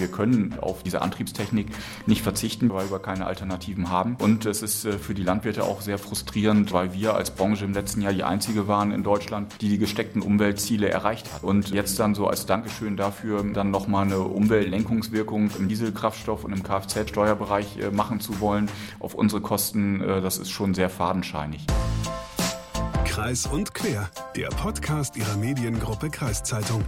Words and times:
Wir 0.00 0.08
können 0.08 0.56
auf 0.60 0.82
diese 0.82 1.02
Antriebstechnik 1.02 1.68
nicht 2.06 2.22
verzichten, 2.22 2.70
weil 2.70 2.90
wir 2.90 2.98
keine 2.98 3.26
Alternativen 3.26 3.90
haben. 3.90 4.16
Und 4.20 4.46
es 4.46 4.62
ist 4.62 4.84
äh, 4.84 4.98
für 4.98 5.14
die 5.14 5.22
Landwirte 5.22 5.64
auch 5.64 5.80
sehr 5.80 5.98
frustrierend, 5.98 6.72
weil 6.72 6.92
wir 6.92 7.14
als 7.14 7.30
Branche 7.30 7.64
im 7.64 7.72
letzten 7.72 8.02
Jahr 8.02 8.12
die 8.12 8.24
einzige 8.24 8.68
waren 8.68 8.92
in 8.92 9.02
Deutschland, 9.02 9.60
die 9.60 9.68
die 9.68 9.78
gesteckten 9.78 10.22
Umweltziele 10.22 10.88
erreicht 10.88 11.32
hat. 11.32 11.42
Und 11.42 11.70
jetzt 11.70 11.98
dann 11.98 12.14
so 12.14 12.26
als 12.26 12.46
Dankeschön 12.46 12.96
dafür 12.96 13.42
dann 13.42 13.70
nochmal 13.70 14.04
eine 14.04 14.20
Umweltlenkungswirkung 14.20 15.50
im 15.58 15.68
Dieselkraftstoff 15.68 16.44
und 16.44 16.52
im 16.52 16.62
Kfz-Steuerbereich 16.62 17.78
äh, 17.78 17.90
machen 17.90 18.20
zu 18.20 18.40
wollen 18.40 18.70
auf 18.98 19.14
unsere 19.14 19.40
Kosten, 19.40 20.00
äh, 20.00 20.20
das 20.20 20.38
ist 20.38 20.50
schon 20.50 20.74
sehr 20.74 20.90
fadenscheinig. 20.90 21.66
Kreis 23.04 23.46
und 23.46 23.74
Quer, 23.74 24.08
der 24.36 24.48
Podcast 24.48 25.16
Ihrer 25.16 25.36
Mediengruppe 25.36 26.08
Kreiszeitung. 26.08 26.84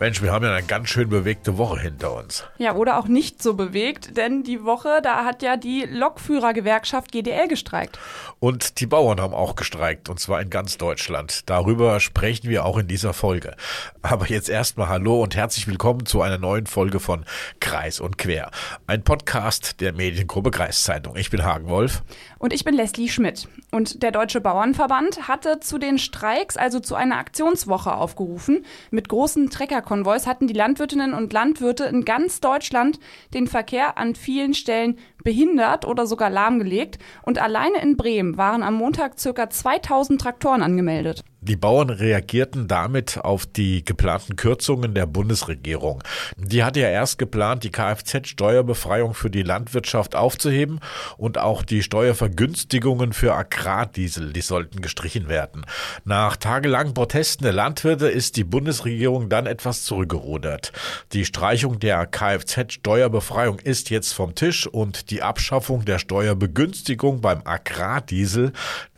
Mensch, 0.00 0.22
wir 0.22 0.30
haben 0.30 0.44
ja 0.44 0.54
eine 0.54 0.64
ganz 0.64 0.90
schön 0.90 1.08
bewegte 1.08 1.58
Woche 1.58 1.80
hinter 1.80 2.14
uns. 2.14 2.44
Ja, 2.56 2.76
oder 2.76 3.00
auch 3.00 3.08
nicht 3.08 3.42
so 3.42 3.54
bewegt, 3.54 4.16
denn 4.16 4.44
die 4.44 4.62
Woche, 4.62 5.00
da 5.02 5.24
hat 5.24 5.42
ja 5.42 5.56
die 5.56 5.86
Lokführergewerkschaft 5.90 7.10
GDL 7.10 7.48
gestreikt. 7.48 7.98
Und 8.38 8.78
die 8.78 8.86
Bauern 8.86 9.20
haben 9.20 9.34
auch 9.34 9.56
gestreikt, 9.56 10.08
und 10.08 10.20
zwar 10.20 10.40
in 10.40 10.50
ganz 10.50 10.78
Deutschland. 10.78 11.50
Darüber 11.50 11.98
sprechen 11.98 12.48
wir 12.48 12.64
auch 12.64 12.78
in 12.78 12.86
dieser 12.86 13.12
Folge. 13.12 13.56
Aber 14.00 14.28
jetzt 14.28 14.48
erstmal 14.48 14.88
Hallo 14.88 15.20
und 15.20 15.34
herzlich 15.34 15.66
willkommen 15.66 16.06
zu 16.06 16.22
einer 16.22 16.38
neuen 16.38 16.66
Folge 16.66 17.00
von 17.00 17.24
Kreis 17.58 17.98
und 17.98 18.18
Quer. 18.18 18.52
Ein 18.86 19.02
Podcast 19.02 19.80
der 19.80 19.92
Mediengruppe 19.92 20.52
Kreiszeitung. 20.52 21.16
Ich 21.16 21.30
bin 21.30 21.44
Hagen 21.44 21.66
Wolf. 21.66 22.04
Und 22.38 22.52
ich 22.52 22.62
bin 22.62 22.74
Leslie 22.74 23.08
Schmidt. 23.08 23.48
Und 23.72 24.04
der 24.04 24.12
Deutsche 24.12 24.40
Bauernverband 24.40 25.26
hatte 25.26 25.58
zu 25.58 25.78
den 25.78 25.98
Streiks, 25.98 26.56
also 26.56 26.78
zu 26.78 26.94
einer 26.94 27.18
Aktionswoche 27.18 27.92
aufgerufen. 27.92 28.64
Mit 28.92 29.08
großen 29.08 29.50
Treckerkonvois 29.88 30.26
hatten 30.26 30.46
die 30.46 30.54
Landwirtinnen 30.54 31.14
und 31.14 31.32
Landwirte 31.32 31.84
in 31.84 32.04
ganz 32.04 32.40
Deutschland 32.40 33.00
den 33.32 33.46
Verkehr 33.46 33.96
an 33.96 34.14
vielen 34.14 34.52
Stellen 34.54 34.98
behindert 35.24 35.86
oder 35.86 36.06
sogar 36.06 36.30
lahmgelegt. 36.30 36.98
Und 37.22 37.38
alleine 37.38 37.80
in 37.80 37.96
Bremen 37.96 38.36
waren 38.36 38.62
am 38.62 38.74
Montag 38.74 39.18
circa 39.18 39.48
2000 39.48 40.20
Traktoren 40.20 40.62
angemeldet. 40.62 41.24
Die 41.48 41.56
Bauern 41.56 41.88
reagierten 41.88 42.68
damit 42.68 43.16
auf 43.24 43.46
die 43.46 43.82
geplanten 43.82 44.36
Kürzungen 44.36 44.92
der 44.92 45.06
Bundesregierung. 45.06 46.04
Die 46.36 46.62
hatte 46.62 46.80
ja 46.80 46.90
erst 46.90 47.16
geplant, 47.18 47.64
die 47.64 47.70
Kfz-Steuerbefreiung 47.70 49.14
für 49.14 49.30
die 49.30 49.42
Landwirtschaft 49.42 50.14
aufzuheben 50.14 50.80
und 51.16 51.38
auch 51.38 51.62
die 51.62 51.82
Steuervergünstigungen 51.82 53.14
für 53.14 53.34
Agrardiesel, 53.34 54.34
die 54.34 54.42
sollten 54.42 54.82
gestrichen 54.82 55.30
werden. 55.30 55.64
Nach 56.04 56.36
tagelangen 56.36 56.92
Protesten 56.92 57.44
der 57.44 57.54
Landwirte 57.54 58.08
ist 58.08 58.36
die 58.36 58.44
Bundesregierung 58.44 59.30
dann 59.30 59.46
etwas 59.46 59.84
zurückgerudert. 59.84 60.72
Die 61.14 61.24
Streichung 61.24 61.78
der 61.78 62.04
Kfz-Steuerbefreiung 62.04 63.58
ist 63.58 63.88
jetzt 63.88 64.12
vom 64.12 64.34
Tisch 64.34 64.66
und 64.66 65.10
die 65.10 65.22
Abschaffung 65.22 65.86
der 65.86 65.98
Steuerbegünstigung 65.98 67.22
beim 67.22 67.40
Agrardiesel, 67.46 68.52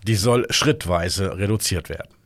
die 0.05 0.17
soll 0.17 0.47
schrittweise 0.51 1.39
reduziert 1.39 1.89
werden. 1.89 2.20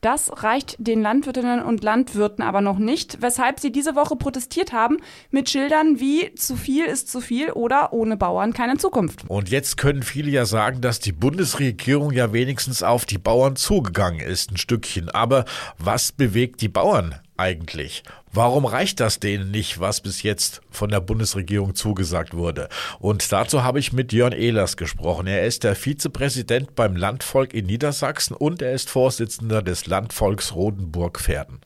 Das 0.00 0.42
reicht 0.42 0.76
den 0.78 1.02
Landwirtinnen 1.02 1.62
und 1.62 1.84
Landwirten 1.84 2.42
aber 2.42 2.62
noch 2.62 2.78
nicht, 2.78 3.20
weshalb 3.20 3.60
sie 3.60 3.70
diese 3.70 3.94
Woche 3.94 4.16
protestiert 4.16 4.72
haben 4.72 4.96
mit 5.30 5.50
Schildern 5.50 6.00
wie 6.00 6.34
zu 6.34 6.56
viel 6.56 6.86
ist 6.86 7.10
zu 7.10 7.20
viel 7.20 7.52
oder 7.52 7.92
ohne 7.92 8.16
Bauern 8.16 8.54
keine 8.54 8.78
Zukunft. 8.78 9.24
Und 9.28 9.50
jetzt 9.50 9.76
können 9.76 10.02
viele 10.02 10.30
ja 10.30 10.46
sagen, 10.46 10.80
dass 10.80 11.00
die 11.00 11.12
Bundesregierung 11.12 12.12
ja 12.12 12.32
wenigstens 12.32 12.82
auf 12.82 13.04
die 13.04 13.18
Bauern 13.18 13.56
zugegangen 13.56 14.20
ist, 14.20 14.50
ein 14.50 14.56
Stückchen. 14.56 15.10
Aber 15.10 15.44
was 15.76 16.12
bewegt 16.12 16.62
die 16.62 16.68
Bauern 16.68 17.16
eigentlich? 17.40 18.02
Warum 18.32 18.66
reicht 18.66 19.00
das 19.00 19.18
denen 19.18 19.50
nicht, 19.50 19.80
was 19.80 20.02
bis 20.02 20.22
jetzt 20.22 20.60
von 20.70 20.90
der 20.90 21.00
Bundesregierung 21.00 21.74
zugesagt 21.74 22.34
wurde? 22.34 22.68
Und 23.00 23.32
dazu 23.32 23.64
habe 23.64 23.78
ich 23.78 23.92
mit 23.92 24.12
Jörn 24.12 24.32
Ehlers 24.32 24.76
gesprochen. 24.76 25.26
Er 25.26 25.46
ist 25.46 25.64
der 25.64 25.74
Vizepräsident 25.74 26.74
beim 26.74 26.94
Landvolk 26.94 27.54
in 27.54 27.66
Niedersachsen 27.66 28.34
und 28.34 28.60
er 28.62 28.72
ist 28.72 28.90
Vorsitzender 28.90 29.62
des 29.62 29.86
Landvolks 29.86 30.54
Rodenburg-Pferden. 30.54 31.60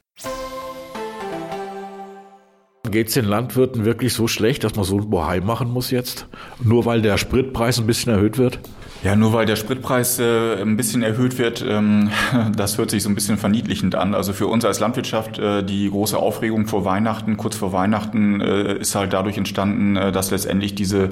Geht 2.91 3.09
es 3.09 3.15
den 3.15 3.25
Landwirten 3.25 3.85
wirklich 3.85 4.13
so 4.13 4.29
schlecht, 4.29 4.63
dass 4.63 4.77
man 4.77 4.85
so 4.85 4.99
ein 4.99 5.11
Bohai 5.11 5.41
machen 5.41 5.71
muss 5.71 5.91
jetzt? 5.91 6.29
Nur 6.63 6.85
weil 6.85 7.03
der 7.03 7.19
Spritpreis 7.19 7.79
ein 7.79 7.87
bisschen 7.87 8.13
erhöht 8.13 8.39
wird? 8.39 8.61
Ja, 9.05 9.17
nur 9.17 9.35
weil 9.35 9.45
der 9.45 9.57
Spritpreis 9.57 10.19
äh, 10.19 10.63
ein 10.63 10.79
bisschen 10.79 11.03
erhöht 11.03 11.37
wird, 11.37 11.63
ähm, 11.69 12.09
das 12.57 12.79
hört 12.79 12.91
sich 12.91 13.03
so 13.03 13.11
ein 13.11 13.15
bisschen 13.15 13.37
verniedlichend 13.37 13.97
an. 13.97 14.15
Also 14.15 14.33
für 14.33 14.47
uns 14.47 14.65
als 14.65 14.81
Landwirtschaft 14.81 15.39
äh, 15.39 15.63
die 15.63 15.91
große 15.91 16.17
Aufregung 16.17 16.67
vor 16.67 16.87
Weihnachten, 16.87 17.37
kurz 17.37 17.55
vor 17.55 17.75
Weihnachten, 17.75 18.41
äh, 18.41 18.79
ist 18.79 18.95
halt 18.95 19.13
dadurch 19.13 19.37
entstanden, 19.37 19.97
äh, 19.97 20.11
dass 20.11 20.31
letztendlich 20.31 20.75
diese 20.75 21.11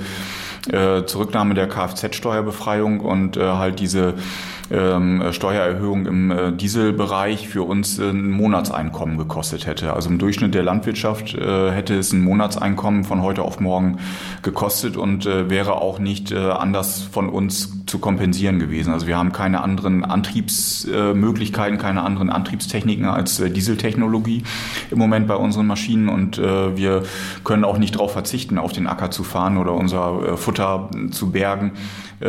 äh, 0.72 1.04
Zurücknahme 1.04 1.52
der 1.52 1.69
Kfz-Steuerbefreiung 1.69 3.00
und 3.00 3.36
äh, 3.36 3.42
halt 3.42 3.78
diese 3.78 4.14
ähm, 4.70 5.25
Steuererhöhung 5.32 6.06
im 6.06 6.56
Dieselbereich 6.56 7.47
für 7.47 7.62
uns 7.62 7.98
ein 7.98 8.31
Monatseinkommen 8.31 9.19
gekostet 9.19 9.66
hätte. 9.66 9.92
Also 9.92 10.08
im 10.08 10.16
Durchschnitt 10.16 10.54
der 10.54 10.62
Landwirtschaft 10.62 11.34
hätte 11.34 11.98
es 11.98 12.14
ein 12.14 12.22
Monatseinkommen 12.22 13.04
von 13.04 13.20
heute 13.20 13.42
auf 13.42 13.60
morgen 13.60 13.98
gekostet 14.41 14.97
und 14.97 15.26
wäre 15.26 15.75
auch 15.75 15.98
nicht 15.98 16.32
anders 16.32 17.02
von 17.02 17.28
uns 17.28 17.81
zu 17.92 17.98
kompensieren 17.98 18.58
gewesen. 18.58 18.91
Also 18.91 19.06
wir 19.06 19.19
haben 19.19 19.32
keine 19.32 19.60
anderen 19.60 20.03
Antriebsmöglichkeiten, 20.03 21.76
keine 21.76 22.03
anderen 22.03 22.30
Antriebstechniken 22.30 23.04
als 23.04 23.38
äh, 23.38 23.50
Dieseltechnologie 23.50 24.44
im 24.91 24.98
Moment 24.98 25.26
bei 25.26 25.36
unseren 25.36 25.66
Maschinen 25.66 26.08
und 26.08 26.38
äh, 26.38 26.75
wir 26.75 27.02
können 27.44 27.64
auch 27.64 27.76
nicht 27.76 27.97
darauf 27.97 28.12
verzichten, 28.12 28.56
auf 28.56 28.72
den 28.72 28.86
Acker 28.86 29.10
zu 29.10 29.25
fahren 29.25 29.58
oder 29.58 29.75
unser 29.75 30.38
Futter 30.38 30.88
zu 31.10 31.32
bergen 31.32 31.72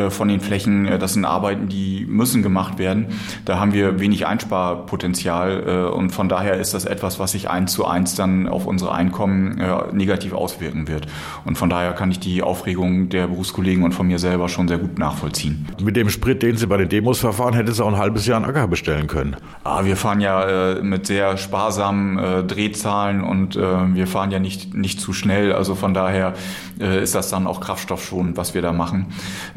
von 0.09 0.27
den 0.27 0.39
Flächen. 0.39 0.87
Das 0.99 1.13
sind 1.13 1.25
Arbeiten, 1.25 1.67
die 1.67 2.05
müssen 2.07 2.43
gemacht 2.43 2.77
werden. 2.77 3.07
Da 3.45 3.59
haben 3.59 3.73
wir 3.73 3.99
wenig 3.99 4.25
Einsparpotenzial 4.27 5.63
äh, 5.67 5.93
und 5.93 6.11
von 6.11 6.29
daher 6.29 6.55
ist 6.55 6.73
das 6.73 6.85
etwas, 6.85 7.19
was 7.19 7.31
sich 7.31 7.49
eins 7.49 7.73
zu 7.73 7.85
eins 7.85 8.15
dann 8.15 8.47
auf 8.47 8.65
unsere 8.65 8.93
Einkommen 8.93 9.59
äh, 9.59 9.91
negativ 9.91 10.33
auswirken 10.33 10.87
wird. 10.87 11.07
Und 11.45 11.57
von 11.57 11.69
daher 11.69 11.93
kann 11.93 12.11
ich 12.11 12.19
die 12.19 12.41
Aufregung 12.41 13.09
der 13.09 13.27
Berufskollegen 13.27 13.83
und 13.83 13.93
von 13.93 14.07
mir 14.07 14.19
selber 14.19 14.49
schon 14.49 14.67
sehr 14.67 14.77
gut 14.77 14.97
nachvollziehen. 14.97 15.67
Mit 15.81 15.95
dem 15.95 16.09
Sprit, 16.09 16.43
den 16.43 16.57
Sie 16.57 16.67
bei 16.67 16.77
den 16.77 16.89
Demos 16.89 17.19
verfahren, 17.19 17.53
hätte 17.53 17.71
Sie 17.71 17.83
auch 17.83 17.89
ein 17.89 17.97
halbes 17.97 18.25
Jahr 18.25 18.37
einen 18.37 18.45
Acker 18.45 18.67
bestellen 18.67 19.07
können. 19.07 19.35
Ah, 19.63 19.85
wir 19.85 19.97
fahren 19.97 20.21
ja 20.21 20.73
äh, 20.73 20.83
mit 20.83 21.07
sehr 21.07 21.37
sparsamen 21.37 22.17
äh, 22.17 22.43
Drehzahlen 22.43 23.23
und 23.23 23.55
äh, 23.55 23.59
wir 23.93 24.07
fahren 24.07 24.31
ja 24.31 24.39
nicht, 24.39 24.73
nicht 24.73 24.99
zu 24.99 25.13
schnell. 25.13 25.53
Also 25.53 25.75
von 25.75 25.93
daher 25.93 26.33
äh, 26.79 27.01
ist 27.01 27.15
das 27.15 27.29
dann 27.29 27.47
auch 27.47 27.61
Kraftstoff 27.61 28.03
schon, 28.03 28.37
was 28.37 28.53
wir 28.53 28.61
da 28.61 28.71
machen. 28.71 29.07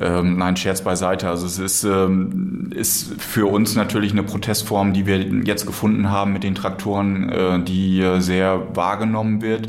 Ähm, 0.00 0.25
nein, 0.34 0.56
Scherz 0.56 0.82
beiseite. 0.82 1.28
Also 1.28 1.46
es 1.46 1.58
ist 1.58 1.84
ähm, 1.84 2.70
ist 2.74 3.20
für 3.20 3.46
uns 3.46 3.74
natürlich 3.74 4.12
eine 4.12 4.22
Protestform, 4.22 4.92
die 4.92 5.06
wir 5.06 5.18
jetzt 5.18 5.66
gefunden 5.66 6.10
haben 6.10 6.32
mit 6.32 6.42
den 6.42 6.54
Traktoren, 6.54 7.28
äh, 7.28 7.62
die 7.62 8.04
sehr 8.18 8.74
wahrgenommen 8.74 9.42
wird, 9.42 9.68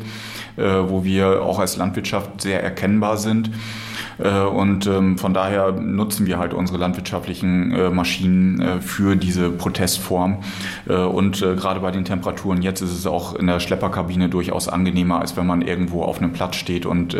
äh, 0.56 0.62
wo 0.62 1.04
wir 1.04 1.42
auch 1.42 1.58
als 1.58 1.76
Landwirtschaft 1.76 2.40
sehr 2.40 2.62
erkennbar 2.62 3.16
sind. 3.16 3.50
Äh, 4.18 4.40
und 4.40 4.86
ähm, 4.86 5.18
von 5.18 5.34
daher 5.34 5.72
nutzen 5.72 6.26
wir 6.26 6.38
halt 6.38 6.54
unsere 6.54 6.78
landwirtschaftlichen 6.78 7.72
äh, 7.72 7.90
Maschinen 7.90 8.60
äh, 8.60 8.80
für 8.80 9.16
diese 9.16 9.50
Protestform. 9.50 10.38
Und 10.86 11.40
gerade 11.40 11.80
bei 11.80 11.90
den 11.90 12.04
Temperaturen 12.04 12.62
jetzt 12.62 12.80
ist 12.80 12.92
es 12.92 13.06
auch 13.06 13.34
in 13.34 13.46
der 13.46 13.60
Schlepperkabine 13.60 14.28
durchaus 14.28 14.68
angenehmer, 14.68 15.20
als 15.20 15.36
wenn 15.36 15.46
man 15.46 15.62
irgendwo 15.62 16.02
auf 16.02 16.18
einem 16.18 16.32
Platz 16.32 16.56
steht 16.56 16.86
und 16.86 17.16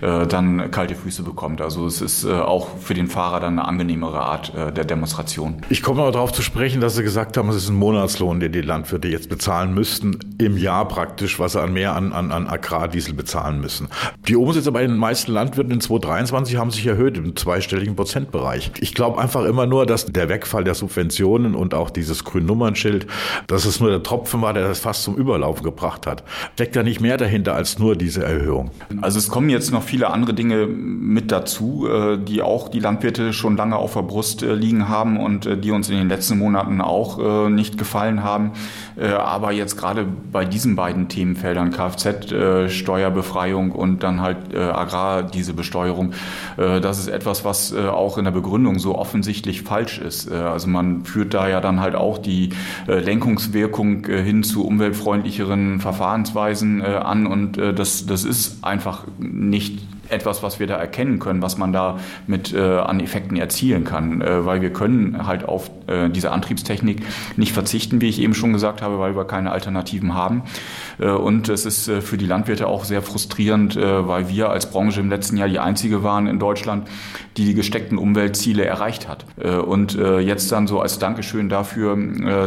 dann 0.00 0.70
kalte 0.70 0.94
Füße 0.94 1.22
bekommt. 1.22 1.60
Also 1.60 1.86
es 1.86 2.00
ist 2.00 2.26
auch 2.26 2.78
für 2.78 2.94
den 2.94 3.08
Fahrer 3.08 3.40
dann 3.40 3.58
eine 3.58 3.68
angenehmere 3.68 4.20
Art 4.20 4.52
der 4.54 4.84
Demonstration. 4.84 5.62
Ich 5.68 5.82
komme 5.82 6.02
aber 6.02 6.12
darauf 6.12 6.32
zu 6.32 6.42
sprechen, 6.42 6.80
dass 6.80 6.96
Sie 6.96 7.02
gesagt 7.02 7.36
haben, 7.36 7.48
es 7.50 7.56
ist 7.56 7.68
ein 7.68 7.76
Monatslohn, 7.76 8.40
den 8.40 8.52
die 8.52 8.62
Landwirte 8.62 9.08
jetzt 9.08 9.28
bezahlen 9.28 9.74
müssten, 9.74 10.18
im 10.38 10.56
Jahr 10.56 10.88
praktisch, 10.88 11.38
was 11.38 11.52
sie 11.52 11.60
an 11.60 11.72
mehr 11.72 11.94
an, 11.94 12.12
an, 12.12 12.32
an 12.32 12.46
Agrardiesel 12.46 13.14
bezahlen 13.14 13.60
müssen. 13.60 13.88
Die 14.28 14.36
Umsätze 14.36 14.72
bei 14.72 14.82
den 14.86 14.96
meisten 14.96 15.32
Landwirten 15.32 15.72
in 15.72 15.80
2023 15.80 16.23
2023 16.26 16.56
haben 16.56 16.70
sich 16.70 16.86
erhöht 16.86 17.16
im 17.16 17.36
zweistelligen 17.36 17.96
Prozentbereich. 17.96 18.72
Ich 18.80 18.94
glaube 18.94 19.20
einfach 19.20 19.44
immer 19.44 19.66
nur, 19.66 19.86
dass 19.86 20.06
der 20.06 20.28
Wegfall 20.28 20.64
der 20.64 20.74
Subventionen 20.74 21.54
und 21.54 21.74
auch 21.74 21.90
dieses 21.90 22.24
Grünnummernschild, 22.24 23.06
dass 23.46 23.64
es 23.64 23.80
nur 23.80 23.90
der 23.90 24.02
Tropfen 24.02 24.42
war, 24.42 24.52
der 24.52 24.68
das 24.68 24.80
fast 24.80 25.02
zum 25.02 25.16
Überlaufen 25.16 25.62
gebracht 25.62 26.06
hat. 26.06 26.24
Steckt 26.54 26.76
da 26.76 26.82
nicht 26.82 27.00
mehr 27.00 27.16
dahinter 27.16 27.54
als 27.54 27.78
nur 27.78 27.96
diese 27.96 28.24
Erhöhung? 28.24 28.70
Also 29.00 29.18
es 29.18 29.28
kommen 29.28 29.50
jetzt 29.50 29.72
noch 29.72 29.82
viele 29.82 30.10
andere 30.10 30.34
Dinge 30.34 30.66
mit 30.66 31.30
dazu, 31.30 31.88
äh, 31.88 32.18
die 32.18 32.42
auch 32.42 32.68
die 32.68 32.80
Landwirte 32.80 33.32
schon 33.32 33.56
lange 33.56 33.76
auf 33.76 33.94
der 33.94 34.02
Brust 34.02 34.42
äh, 34.42 34.54
liegen 34.54 34.88
haben 34.88 35.18
und 35.18 35.46
äh, 35.46 35.56
die 35.56 35.70
uns 35.70 35.88
in 35.88 35.96
den 35.96 36.08
letzten 36.08 36.38
Monaten 36.38 36.80
auch 36.80 37.04
nicht 37.48 37.78
gefallen 37.78 38.22
haben. 38.22 38.52
Aber 39.00 39.52
jetzt 39.52 39.76
gerade 39.76 40.06
bei 40.32 40.44
diesen 40.44 40.76
beiden 40.76 41.08
Themenfeldern 41.08 41.70
Kfz-Steuerbefreiung 41.70 43.72
und 43.72 44.02
dann 44.02 44.20
halt 44.20 44.54
Agrardiesebesteuerung 44.54 46.12
das 46.56 46.98
ist 46.98 47.08
etwas, 47.08 47.44
was 47.44 47.74
auch 47.74 48.18
in 48.18 48.24
der 48.24 48.32
Begründung 48.32 48.78
so 48.78 48.96
offensichtlich 48.96 49.62
falsch 49.62 49.98
ist. 49.98 50.30
Also 50.30 50.68
man 50.68 51.04
führt 51.04 51.34
da 51.34 51.48
ja 51.48 51.60
dann 51.60 51.80
halt 51.80 51.94
auch 51.94 52.18
die 52.18 52.50
Lenkungswirkung 52.86 54.06
hin 54.06 54.42
zu 54.42 54.66
umweltfreundlicheren 54.66 55.80
Verfahrensweisen 55.80 56.82
an 56.82 57.26
und 57.26 57.56
das, 57.56 58.06
das 58.06 58.24
ist 58.24 58.64
einfach 58.64 59.04
nicht 59.18 59.80
etwas, 60.10 60.42
was 60.42 60.60
wir 60.60 60.66
da 60.66 60.76
erkennen 60.76 61.18
können, 61.18 61.42
was 61.42 61.58
man 61.58 61.72
da 61.72 61.98
mit 62.26 62.52
äh, 62.52 62.60
an 62.60 63.00
Effekten 63.00 63.36
erzielen 63.36 63.84
kann, 63.84 64.20
äh, 64.20 64.44
weil 64.44 64.62
wir 64.62 64.72
können 64.72 65.26
halt 65.26 65.44
auf 65.44 65.70
äh, 65.86 66.08
diese 66.10 66.30
Antriebstechnik 66.30 67.02
nicht 67.36 67.52
verzichten, 67.52 68.00
wie 68.00 68.08
ich 68.08 68.20
eben 68.20 68.34
schon 68.34 68.52
gesagt 68.52 68.82
habe, 68.82 68.98
weil 68.98 69.16
wir 69.16 69.24
keine 69.24 69.52
Alternativen 69.52 70.14
haben. 70.14 70.42
Äh, 70.98 71.10
und 71.10 71.48
es 71.48 71.66
ist 71.66 71.88
äh, 71.88 72.00
für 72.00 72.16
die 72.16 72.26
Landwirte 72.26 72.66
auch 72.66 72.84
sehr 72.84 73.02
frustrierend, 73.02 73.76
äh, 73.76 74.08
weil 74.08 74.28
wir 74.28 74.50
als 74.50 74.70
Branche 74.70 75.00
im 75.00 75.10
letzten 75.10 75.36
Jahr 75.36 75.48
die 75.48 75.58
einzige 75.58 76.02
waren 76.02 76.26
in 76.26 76.38
Deutschland, 76.38 76.88
die 77.36 77.44
die 77.44 77.54
gesteckten 77.54 77.98
Umweltziele 77.98 78.64
erreicht 78.64 79.08
hat. 79.08 79.24
Und 79.66 79.94
jetzt 79.94 80.52
dann 80.52 80.68
so 80.68 80.80
als 80.80 81.00
Dankeschön 81.00 81.48
dafür 81.48 81.96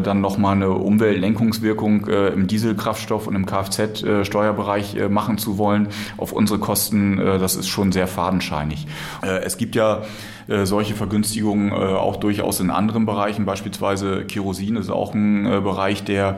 dann 0.01 0.21
nochmal 0.21 0.55
eine 0.55 0.69
Umweltlenkungswirkung 0.69 2.07
im 2.07 2.47
Dieselkraftstoff 2.47 3.27
und 3.27 3.35
im 3.35 3.45
Kfz-Steuerbereich 3.45 5.09
machen 5.09 5.37
zu 5.37 5.57
wollen 5.57 5.89
auf 6.15 6.31
unsere 6.31 6.59
Kosten, 6.59 7.19
das 7.47 7.55
ist 7.55 7.69
schon 7.69 7.93
sehr 7.93 8.07
fadenscheinig. 8.07 8.87
Es 9.21 9.57
gibt 9.57 9.75
ja 9.75 10.03
äh, 10.47 10.65
solche 10.65 10.93
Vergünstigungen 10.93 11.71
äh, 11.71 11.75
auch 11.75 12.15
durchaus 12.15 12.59
in 12.59 12.69
anderen 12.69 13.05
Bereichen, 13.05 13.45
beispielsweise 13.45 14.23
Kerosin 14.23 14.77
ist 14.77 14.89
auch 14.89 15.13
ein 15.13 15.45
äh, 15.45 15.61
Bereich, 15.61 16.03
der 16.03 16.37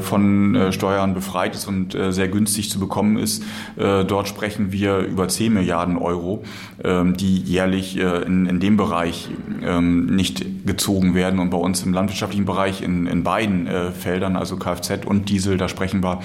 von 0.00 0.68
Steuern 0.70 1.12
befreit 1.12 1.54
ist 1.54 1.66
und 1.66 1.96
sehr 2.08 2.28
günstig 2.28 2.70
zu 2.70 2.78
bekommen 2.80 3.18
ist. 3.18 3.42
Dort 3.76 4.26
sprechen 4.26 4.72
wir 4.72 4.98
über 5.00 5.28
10 5.28 5.52
Milliarden 5.52 5.98
Euro, 5.98 6.42
ähm, 6.82 7.14
die 7.14 7.40
jährlich 7.40 7.98
in, 7.98 8.46
in 8.46 8.58
dem 8.58 8.78
Bereich 8.78 9.28
ähm, 9.62 10.06
nicht 10.06 10.66
gezogen 10.66 11.14
werden. 11.14 11.40
Und 11.40 11.50
bei 11.50 11.58
uns 11.58 11.82
im 11.82 11.92
landwirtschaftlichen 11.92 12.46
Bereich 12.46 12.80
in, 12.80 13.06
in 13.06 13.22
beiden 13.22 13.68
Feldern, 13.92 14.36
also 14.36 14.56
Kfz 14.56 15.04
und 15.04 15.28
Diesel, 15.28 15.58
da 15.58 15.68
sprechen 15.68 16.02
wir 16.02 16.20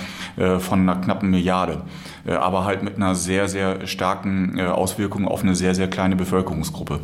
von 0.60 0.80
einer 0.80 0.96
knappen 0.96 1.30
Milliarde. 1.30 1.82
Aber 2.26 2.64
halt 2.64 2.84
mit 2.84 2.96
einer 2.96 3.16
sehr, 3.16 3.50
sehr 3.50 3.86
starken 3.88 4.60
Auswirkung 4.62 5.28
auf 5.28 5.44
eine 5.44 5.56
sehr, 5.56 5.76
sehr 5.76 5.90
kleine 5.90 6.16
Bevölkerungsgruppe. 6.16 7.01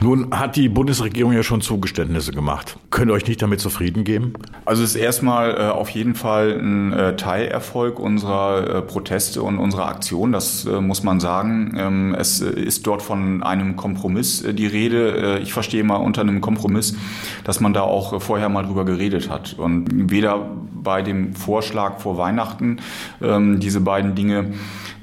Nun 0.00 0.28
hat 0.30 0.56
die 0.56 0.68
Bundesregierung 0.68 1.32
ja 1.32 1.42
schon 1.42 1.60
Zugeständnisse 1.60 2.32
gemacht. 2.32 2.76
Könnt 2.90 3.10
ihr 3.10 3.14
euch 3.14 3.26
nicht 3.26 3.40
damit 3.42 3.60
zufrieden 3.60 4.04
geben? 4.04 4.34
Also 4.64 4.82
es 4.82 4.94
ist 4.94 5.00
erstmal 5.00 5.52
äh, 5.52 5.70
auf 5.70 5.90
jeden 5.90 6.14
Fall 6.14 6.58
ein 6.60 6.92
äh, 6.92 7.16
Teilerfolg 7.16 7.98
unserer 7.98 8.78
äh, 8.78 8.82
Proteste 8.82 9.42
und 9.42 9.58
unserer 9.58 9.86
Aktion. 9.86 10.32
Das 10.32 10.64
äh, 10.64 10.80
muss 10.80 11.02
man 11.02 11.20
sagen. 11.20 11.74
Ähm, 11.76 12.14
es 12.18 12.40
ist 12.40 12.86
dort 12.86 13.02
von 13.02 13.42
einem 13.42 13.76
Kompromiss 13.76 14.42
äh, 14.42 14.54
die 14.54 14.66
Rede. 14.66 15.38
Äh, 15.38 15.42
ich 15.42 15.52
verstehe 15.52 15.84
mal 15.84 15.96
unter 15.96 16.22
einem 16.22 16.40
Kompromiss, 16.40 16.96
dass 17.44 17.60
man 17.60 17.72
da 17.72 17.82
auch 17.82 18.20
vorher 18.20 18.48
mal 18.48 18.64
drüber 18.64 18.84
geredet 18.84 19.30
hat. 19.30 19.54
Und 19.58 20.10
weder 20.10 20.50
bei 20.84 21.02
dem 21.02 21.34
Vorschlag 21.34 21.98
vor 21.98 22.18
Weihnachten 22.18 22.78
ähm, 23.22 23.58
diese 23.58 23.80
beiden 23.80 24.14
Dinge 24.14 24.52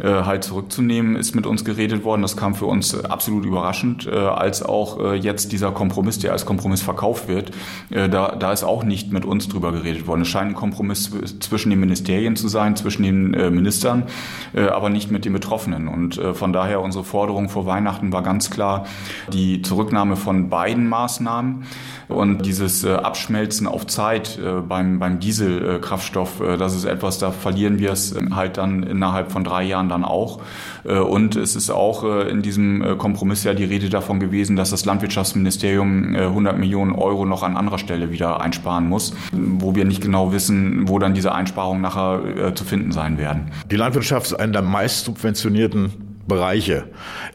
halt 0.04 0.44
zurückzunehmen, 0.44 1.16
ist 1.16 1.36
mit 1.36 1.46
uns 1.46 1.64
geredet 1.64 2.04
worden. 2.04 2.22
Das 2.22 2.36
kam 2.36 2.56
für 2.56 2.66
uns 2.66 2.96
absolut 3.06 3.46
überraschend 3.46 4.08
als 4.08 4.64
auch 4.64 5.00
äh, 5.00 5.16
jetzt 5.16 5.52
dieser 5.52 5.72
Kompromiss, 5.72 6.20
der 6.20 6.32
als 6.32 6.46
Kompromiss 6.46 6.82
verkauft 6.82 7.28
wird, 7.28 7.52
äh, 7.90 8.10
da, 8.10 8.36
da 8.36 8.52
ist 8.52 8.64
auch 8.64 8.84
nicht 8.84 9.12
mit 9.12 9.26
uns 9.26 9.48
drüber 9.48 9.72
geredet 9.72 10.08
worden. 10.08 10.22
Es 10.22 10.28
scheint 10.28 10.52
ein 10.52 10.56
Kompromiss 10.56 11.12
zwischen 11.40 11.70
den 11.70 11.80
Ministerien 11.80 12.36
zu 12.36 12.48
sein, 12.48 12.76
zwischen 12.76 13.04
den 13.04 13.34
äh, 13.34 13.50
Ministern, 13.50 14.04
aber 14.54 14.90
nicht 14.90 15.12
mit 15.12 15.26
den 15.26 15.34
Betroffenen. 15.34 15.88
Und 15.88 16.20
von 16.34 16.54
daher 16.54 16.82
unsere 16.82 17.04
Forderung 17.04 17.50
vor 17.50 17.66
Weihnachten 17.66 18.12
war 18.12 18.22
ganz 18.22 18.50
klar 18.50 18.86
die 19.32 19.62
Zurücknahme 19.62 20.16
von 20.16 20.50
beiden 20.50 20.90
Maßnahmen 20.90 21.64
und 22.14 22.46
dieses 22.46 22.86
Abschmelzen 22.86 23.68
auf 23.68 23.88
Zeit 23.88 24.40
beim, 24.68 25.00
beim 25.00 25.20
Dieselkraftstoff, 25.20 26.42
das 26.60 26.76
ist 26.76 26.86
etwas, 26.86 27.20
da 27.20 27.32
verlieren 27.32 27.80
wir 27.80 27.92
es 27.92 28.16
halt 28.34 28.58
dann 28.58 28.84
innerhalb 28.84 29.32
von 29.32 29.44
drei 29.44 29.64
Jahren 29.64 29.90
dann 29.90 30.04
auch. 30.04 30.42
Und 30.84 31.36
es 31.36 31.56
ist 31.56 31.70
auch 31.70 32.04
in 32.04 32.42
diesem 32.42 32.98
Kompromiss 32.98 33.44
ja 33.44 33.54
die 33.54 33.66
Rede 33.66 33.90
davon 33.90 34.20
gewesen, 34.20 34.56
dass 34.56 34.72
das 34.72 34.86
Landwirtschaftsministerium 34.86 36.16
100 36.16 36.56
äh, 36.56 36.58
Millionen 36.58 36.94
Euro 36.94 37.26
noch 37.26 37.44
an 37.44 37.58
anderer 37.58 37.78
Stelle 37.78 38.12
wieder 38.12 38.42
einsparen 38.42 38.88
muss, 38.88 39.14
wo 39.32 39.76
wir 39.76 39.86
nicht 39.86 40.02
genau 40.02 40.34
wissen, 40.34 40.88
wo 40.88 41.00
dann 41.00 41.14
diese 41.14 41.34
Einsparungen 41.34 41.82
nachher 41.82 42.22
äh, 42.24 42.54
zu 42.54 42.64
finden 42.64 42.92
sein 42.92 43.18
werden. 43.18 43.52
Die 43.70 43.76
Landwirtschaft 43.76 44.28
ist 44.28 44.34
eine 44.34 44.52
der 44.52 44.62
meist 44.62 45.06
subventionierten 45.06 46.11
Bereiche 46.32 46.86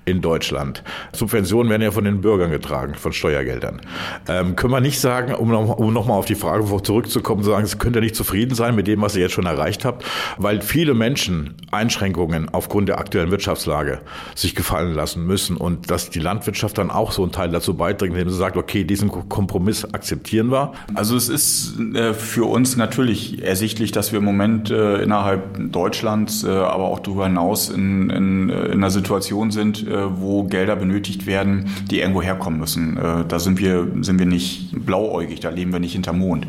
in 0.07 0.23
Deutschland. 0.23 0.83
Subventionen 1.13 1.69
werden 1.69 1.83
ja 1.83 1.91
von 1.91 2.05
den 2.05 2.23
Bürgern 2.23 2.51
getragen, 2.51 2.95
von 2.95 3.13
Steuergeldern. 3.13 3.83
Ähm, 4.27 4.57
können 4.57 4.73
wir 4.73 4.81
nicht 4.81 5.01
sagen, 5.01 5.35
um, 5.35 5.53
um 5.53 5.93
nochmal 5.93 6.19
auf 6.19 6.25
die 6.25 6.35
Frage 6.35 6.65
zurückzukommen, 6.83 7.43
sagen, 7.43 7.67
Sie 7.67 7.77
könnt 7.77 7.95
ja 7.95 8.01
nicht 8.01 8.17
zufrieden 8.17 8.55
sein 8.55 8.75
mit 8.75 8.87
dem, 8.87 9.03
was 9.03 9.15
ihr 9.15 9.23
jetzt 9.23 9.33
schon 9.33 9.45
erreicht 9.45 9.85
habt, 9.85 10.07
weil 10.39 10.63
viele 10.63 10.95
Menschen 10.95 11.57
Einschränkungen 11.71 12.49
aufgrund 12.49 12.89
der 12.89 12.99
aktuellen 12.99 13.31
Wirtschaftslage 13.31 14.01
sich 14.35 14.55
gefallen 14.55 14.95
lassen 14.95 15.27
müssen 15.27 15.59
und 15.59 15.91
dass 15.91 16.09
die 16.09 16.21
Landwirtschaft 16.21 16.79
dann 16.79 16.91
auch 16.91 17.13
so 17.13 17.23
einen 17.23 17.33
Teil 17.33 17.51
dazu 17.51 17.75
beiträgt, 17.75 18.15
indem 18.15 18.31
sie 18.31 18.37
sagt, 18.37 18.57
okay, 18.57 18.85
diesen 18.85 19.11
Kompromiss 19.11 19.85
akzeptieren 19.85 20.51
wir. 20.51 20.73
Also 20.95 21.17
es 21.17 21.29
ist 21.29 21.79
äh, 21.95 22.15
für 22.15 22.45
uns 22.45 22.77
natürlich 22.77 23.43
ersichtlich, 23.43 23.93
dass 23.93 24.13
wir 24.13 24.21
im 24.21 24.25
Moment 24.25 24.71
äh, 24.71 25.03
innerhalb 25.03 25.73
Deutschlands, 25.73 26.45
äh, 26.45 26.49
aber 26.49 26.85
auch 26.85 27.01
darüber 27.01 27.27
hinaus 27.27 27.69
in, 27.69 28.09
in, 28.09 28.49
in 28.49 28.83
einer 28.87 28.93
Situation 28.93 29.51
sind, 29.51 29.87
äh, 29.87 30.21
wo 30.21 30.45
Gelder 30.45 30.77
benötigt 30.77 31.27
werden, 31.27 31.67
die 31.91 32.01
irgendwo 32.01 32.23
herkommen 32.23 32.61
müssen. 32.61 32.97
Äh, 32.97 33.25
da 33.27 33.41
sind 33.41 33.59
wir, 33.59 33.89
sind 34.03 34.19
wir 34.21 34.27
nicht 34.27 34.87
blauäugig, 34.87 35.41
da 35.41 35.51
leben 35.51 35.73
wir 35.73 35.81
nicht 35.81 35.93
hinterm 35.93 36.21
Mond. 36.21 36.47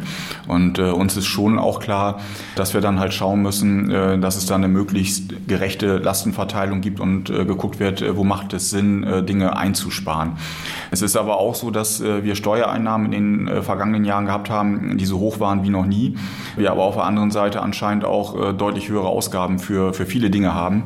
Und 0.48 0.78
äh, 0.78 0.84
uns 0.84 1.18
ist 1.18 1.26
schon 1.26 1.58
auch 1.58 1.80
klar, 1.80 2.20
dass 2.56 2.76
wir 2.76 2.82
dann 2.82 3.00
halt 3.00 3.14
schauen 3.14 3.42
müssen, 3.42 3.90
dass 4.22 4.36
es 4.36 4.46
da 4.46 4.56
eine 4.56 4.68
möglichst 4.68 5.48
gerechte 5.48 5.98
Lastenverteilung 5.98 6.82
gibt 6.82 7.00
und 7.00 7.26
geguckt 7.26 7.80
wird, 7.80 8.04
wo 8.16 8.24
macht 8.24 8.54
es 8.54 8.70
Sinn, 8.70 9.06
Dinge 9.28 9.56
einzusparen. 9.56 10.34
Es 10.92 11.02
ist 11.02 11.16
aber 11.16 11.38
auch 11.38 11.56
so, 11.56 11.72
dass 11.72 12.02
wir 12.02 12.36
Steuereinnahmen 12.36 13.14
in 13.14 13.46
den 13.46 13.64
vergangenen 13.64 14.06
Jahren 14.06 14.26
gehabt 14.26 14.50
haben, 14.50 14.98
die 14.98 15.06
so 15.06 15.20
hoch 15.20 15.40
waren 15.40 15.64
wie 15.64 15.70
noch 15.70 15.86
nie. 15.86 16.16
Wir 16.56 16.72
aber 16.72 16.84
auf 16.84 16.96
der 16.96 17.06
anderen 17.06 17.32
Seite 17.32 17.62
anscheinend 17.62 18.06
auch 18.06 18.54
deutlich 18.54 18.90
höhere 18.90 19.08
Ausgaben 19.08 19.60
für, 19.60 19.94
für 19.94 20.06
viele 20.06 20.30
Dinge 20.30 20.54
haben, 20.54 20.84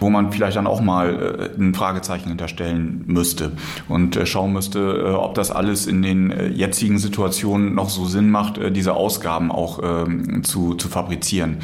wo 0.00 0.10
man 0.10 0.32
vielleicht 0.32 0.56
dann 0.56 0.66
auch 0.66 0.80
mal 0.84 1.50
äh, 1.56 1.60
ein 1.60 1.74
Fragezeichen 1.74 2.28
hinterstellen 2.28 3.04
müsste 3.06 3.52
und 3.88 4.16
äh, 4.16 4.26
schauen 4.26 4.52
müsste, 4.52 4.78
äh, 4.78 5.10
ob 5.12 5.34
das 5.34 5.50
alles 5.50 5.86
in 5.86 6.02
den 6.02 6.32
jetzigen 6.54 6.98
Situationen 6.98 7.74
noch 7.74 7.90
so 7.90 8.06
Sinn 8.06 8.30
macht, 8.30 8.58
diese 8.74 8.94
Ausgaben 8.94 9.50
auch 9.50 9.80
ähm, 9.82 10.44
zu, 10.44 10.74
zu 10.74 10.88
fabrizieren. 10.88 11.58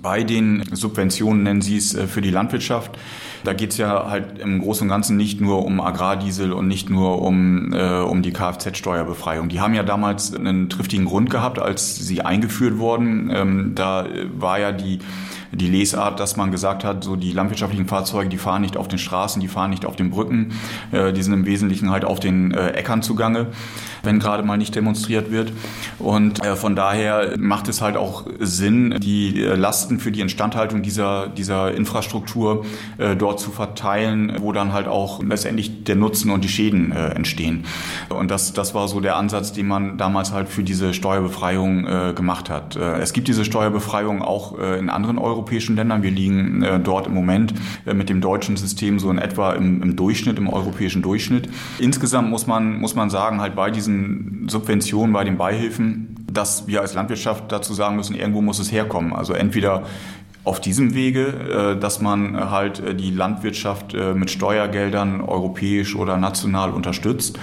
Bei 0.00 0.24
den 0.24 0.64
Subventionen 0.72 1.42
nennen 1.42 1.60
Sie 1.60 1.76
es 1.76 1.96
für 2.08 2.20
die 2.20 2.30
Landwirtschaft. 2.30 2.98
Da 3.44 3.52
geht 3.54 3.72
es 3.72 3.78
ja 3.78 4.08
halt 4.08 4.38
im 4.38 4.60
Großen 4.60 4.84
und 4.84 4.88
Ganzen 4.88 5.16
nicht 5.16 5.40
nur 5.40 5.64
um 5.64 5.80
Agrardiesel 5.80 6.52
und 6.52 6.68
nicht 6.68 6.90
nur 6.90 7.22
um, 7.22 7.72
äh, 7.72 8.00
um 8.00 8.22
die 8.22 8.32
Kfz-Steuerbefreiung. 8.32 9.48
Die 9.48 9.60
haben 9.60 9.74
ja 9.74 9.82
damals 9.82 10.34
einen 10.34 10.68
triftigen 10.68 11.06
Grund 11.06 11.30
gehabt, 11.30 11.58
als 11.58 11.96
sie 11.96 12.22
eingeführt 12.22 12.78
wurden. 12.78 13.30
Ähm, 13.32 13.72
da 13.74 14.06
war 14.38 14.60
ja 14.60 14.72
die 14.72 15.00
die 15.54 15.68
Lesart, 15.68 16.18
dass 16.18 16.36
man 16.36 16.50
gesagt 16.50 16.82
hat, 16.82 17.04
so 17.04 17.14
die 17.14 17.32
landwirtschaftlichen 17.32 17.86
Fahrzeuge, 17.86 18.28
die 18.28 18.38
fahren 18.38 18.62
nicht 18.62 18.76
auf 18.76 18.88
den 18.88 18.98
Straßen, 18.98 19.40
die 19.40 19.48
fahren 19.48 19.70
nicht 19.70 19.84
auf 19.84 19.96
den 19.96 20.10
Brücken, 20.10 20.52
äh, 20.92 21.12
die 21.12 21.22
sind 21.22 21.34
im 21.34 21.44
Wesentlichen 21.44 21.90
halt 21.90 22.04
auf 22.04 22.20
den 22.20 22.52
äh, 22.52 22.70
Äckern 22.70 23.02
zugange, 23.02 23.48
wenn 24.02 24.18
gerade 24.18 24.42
mal 24.42 24.56
nicht 24.56 24.74
demonstriert 24.74 25.30
wird. 25.30 25.52
Und 25.98 26.42
äh, 26.42 26.56
von 26.56 26.74
daher 26.74 27.34
macht 27.38 27.68
es 27.68 27.82
halt 27.82 27.96
auch 27.96 28.26
Sinn, 28.40 28.96
die 29.00 29.32
Lasten 29.42 29.98
für 29.98 30.10
die 30.10 30.20
Instandhaltung 30.20 30.82
dieser, 30.82 31.28
dieser 31.28 31.74
Infrastruktur 31.74 32.64
dort 33.18 33.40
zu 33.40 33.50
verteilen, 33.50 34.36
wo 34.40 34.52
dann 34.52 34.72
halt 34.72 34.88
auch 34.88 35.22
letztendlich 35.22 35.84
der 35.84 35.96
Nutzen 35.96 36.30
und 36.30 36.44
die 36.44 36.48
Schäden 36.48 36.92
entstehen. 36.92 37.64
Und 38.08 38.30
das, 38.30 38.52
das 38.52 38.74
war 38.74 38.88
so 38.88 39.00
der 39.00 39.16
Ansatz, 39.16 39.52
den 39.52 39.66
man 39.66 39.98
damals 39.98 40.32
halt 40.32 40.48
für 40.48 40.62
diese 40.62 40.94
Steuerbefreiung 40.94 42.14
gemacht 42.14 42.50
hat. 42.50 42.76
Es 42.76 43.12
gibt 43.12 43.28
diese 43.28 43.44
Steuerbefreiung 43.44 44.22
auch 44.22 44.58
in 44.58 44.90
anderen 44.90 45.18
Euro 45.18 45.41
europäischen 45.42 45.74
Ländern. 45.74 46.04
Wir 46.04 46.12
liegen 46.12 46.62
äh, 46.62 46.78
dort 46.78 47.08
im 47.08 47.14
Moment 47.14 47.52
äh, 47.84 47.94
mit 47.94 48.08
dem 48.08 48.20
deutschen 48.20 48.56
System 48.56 49.00
so 49.00 49.10
in 49.10 49.18
etwa 49.18 49.54
im, 49.54 49.82
im, 49.82 49.96
Durchschnitt, 49.96 50.38
im 50.38 50.48
europäischen 50.48 51.02
Durchschnitt. 51.02 51.48
Insgesamt 51.80 52.30
muss 52.30 52.46
man, 52.46 52.78
muss 52.80 52.94
man 52.94 53.10
sagen, 53.10 53.40
halt 53.40 53.56
bei 53.56 53.72
diesen 53.72 54.48
Subventionen, 54.48 55.12
bei 55.12 55.24
den 55.24 55.36
Beihilfen, 55.36 56.24
dass 56.32 56.68
wir 56.68 56.80
als 56.80 56.94
Landwirtschaft 56.94 57.50
dazu 57.50 57.74
sagen 57.74 57.96
müssen, 57.96 58.14
irgendwo 58.14 58.40
muss 58.40 58.60
es 58.60 58.70
herkommen. 58.70 59.12
Also 59.12 59.32
entweder 59.32 59.82
auf 60.44 60.60
diesem 60.60 60.94
Wege, 60.94 61.76
dass 61.80 62.00
man 62.00 62.50
halt 62.50 62.82
die 62.98 63.10
Landwirtschaft 63.12 63.94
mit 64.14 64.28
Steuergeldern 64.30 65.20
europäisch 65.20 65.94
oder 65.94 66.16
national 66.16 66.72
unterstützt. 66.72 67.38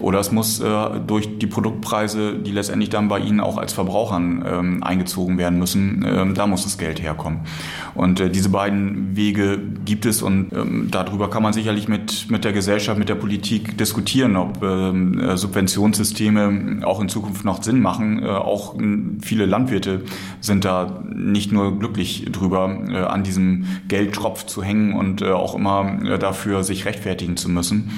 Oder 0.00 0.20
es 0.20 0.30
muss 0.30 0.60
äh, 0.60 1.00
durch 1.06 1.38
die 1.38 1.46
Produktpreise, 1.46 2.34
die 2.34 2.52
letztendlich 2.52 2.90
dann 2.90 3.08
bei 3.08 3.18
Ihnen 3.18 3.40
auch 3.40 3.58
als 3.58 3.72
Verbrauchern 3.72 4.44
ähm, 4.46 4.82
eingezogen 4.82 5.38
werden 5.38 5.58
müssen, 5.58 6.04
ähm, 6.06 6.34
da 6.34 6.46
muss 6.46 6.64
das 6.64 6.78
Geld 6.78 7.02
herkommen. 7.02 7.40
Und 7.94 8.20
äh, 8.20 8.30
diese 8.30 8.48
beiden 8.48 9.16
Wege 9.16 9.58
gibt 9.84 10.06
es 10.06 10.22
und 10.22 10.52
ähm, 10.52 10.88
darüber 10.90 11.30
kann 11.30 11.42
man 11.42 11.52
sicherlich 11.52 11.88
mit, 11.88 12.30
mit 12.30 12.44
der 12.44 12.52
Gesellschaft, 12.52 12.98
mit 12.98 13.08
der 13.08 13.16
Politik 13.16 13.76
diskutieren, 13.76 14.36
ob 14.36 14.62
ähm, 14.62 15.18
äh, 15.18 15.36
Subventionssysteme 15.36 16.80
auch 16.84 17.00
in 17.00 17.08
Zukunft 17.08 17.44
noch 17.44 17.62
Sinn 17.62 17.80
machen. 17.80 18.22
Äh, 18.22 18.28
auch 18.28 18.76
viele 19.20 19.46
Landwirte 19.46 20.02
sind 20.40 20.64
da 20.64 21.02
nicht 21.12 21.50
nur 21.50 21.78
glücklich 21.78 22.26
drüber, 22.30 22.78
äh, 22.88 22.98
an 22.98 23.24
diesem 23.24 23.66
Geldtropf 23.88 24.46
zu 24.46 24.62
hängen 24.62 24.92
und 24.92 25.22
äh, 25.22 25.30
auch 25.30 25.54
immer 25.54 25.98
äh, 26.04 26.18
dafür 26.18 26.62
sich 26.62 26.84
rechtfertigen 26.84 27.36
zu 27.36 27.48
müssen. 27.48 27.90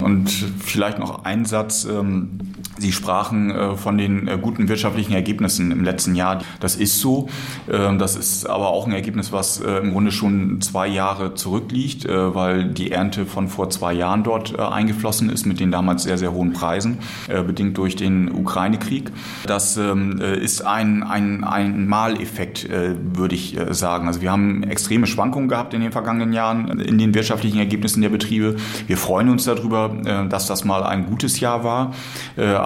Und 0.00 0.30
vielleicht 0.30 0.98
noch 0.98 1.24
ein 1.24 1.44
Satz. 1.44 1.84
Ähm, 1.84 2.38
Sie 2.80 2.92
sprachen 2.92 3.50
äh, 3.50 3.76
von 3.76 3.98
den 3.98 4.26
äh, 4.26 4.38
guten 4.40 4.68
wirtschaftlichen 4.68 5.12
Ergebnissen 5.12 5.70
im 5.70 5.84
letzten 5.84 6.14
Jahr. 6.14 6.40
Das 6.60 6.76
ist 6.76 6.98
so. 6.98 7.28
Ähm, 7.70 7.98
das 7.98 8.16
ist 8.16 8.46
aber 8.46 8.68
auch 8.68 8.86
ein 8.86 8.92
Ergebnis, 8.92 9.32
was 9.32 9.60
äh, 9.60 9.78
im 9.78 9.92
Grunde 9.92 10.12
schon 10.12 10.62
zwei 10.62 10.88
Jahre 10.88 11.34
zurückliegt, 11.34 12.06
weil 12.08 12.64
die 12.64 12.90
Ernte 12.92 13.26
von 13.26 13.48
vor 13.48 13.70
zwei 13.70 13.92
Jahren 13.92 14.22
dort 14.22 14.58
eingeflossen 14.58 15.30
ist 15.30 15.46
mit 15.46 15.60
den 15.60 15.70
damals 15.70 16.04
sehr, 16.04 16.16
sehr 16.18 16.32
hohen 16.32 16.52
Preisen, 16.52 16.98
bedingt 17.28 17.76
durch 17.76 17.96
den 17.96 18.32
Ukraine-Krieg. 18.32 19.10
Das 19.46 19.76
ähm, 19.76 20.20
ist 20.20 20.62
ein, 20.62 21.02
ein, 21.02 21.44
ein 21.44 21.86
Maleffekt, 21.86 22.68
würde 22.68 23.34
ich 23.34 23.56
sagen. 23.70 24.06
Also 24.06 24.20
wir 24.20 24.30
haben 24.30 24.62
extreme 24.62 25.06
Schwankungen 25.06 25.48
gehabt 25.48 25.74
in 25.74 25.80
den 25.80 25.92
vergangenen 25.92 26.32
Jahren 26.32 26.80
in 26.80 26.98
den 26.98 27.14
wirtschaftlichen 27.14 27.58
Ergebnissen 27.58 28.00
der 28.00 28.08
Betriebe. 28.08 28.56
Wir 28.86 28.96
freuen 28.96 29.28
uns 29.28 29.44
darüber, 29.44 29.88
dass 30.28 30.46
das 30.46 30.64
mal 30.64 30.82
ein 30.82 31.06
gutes 31.06 31.40
Jahr 31.40 31.64
war 31.64 31.92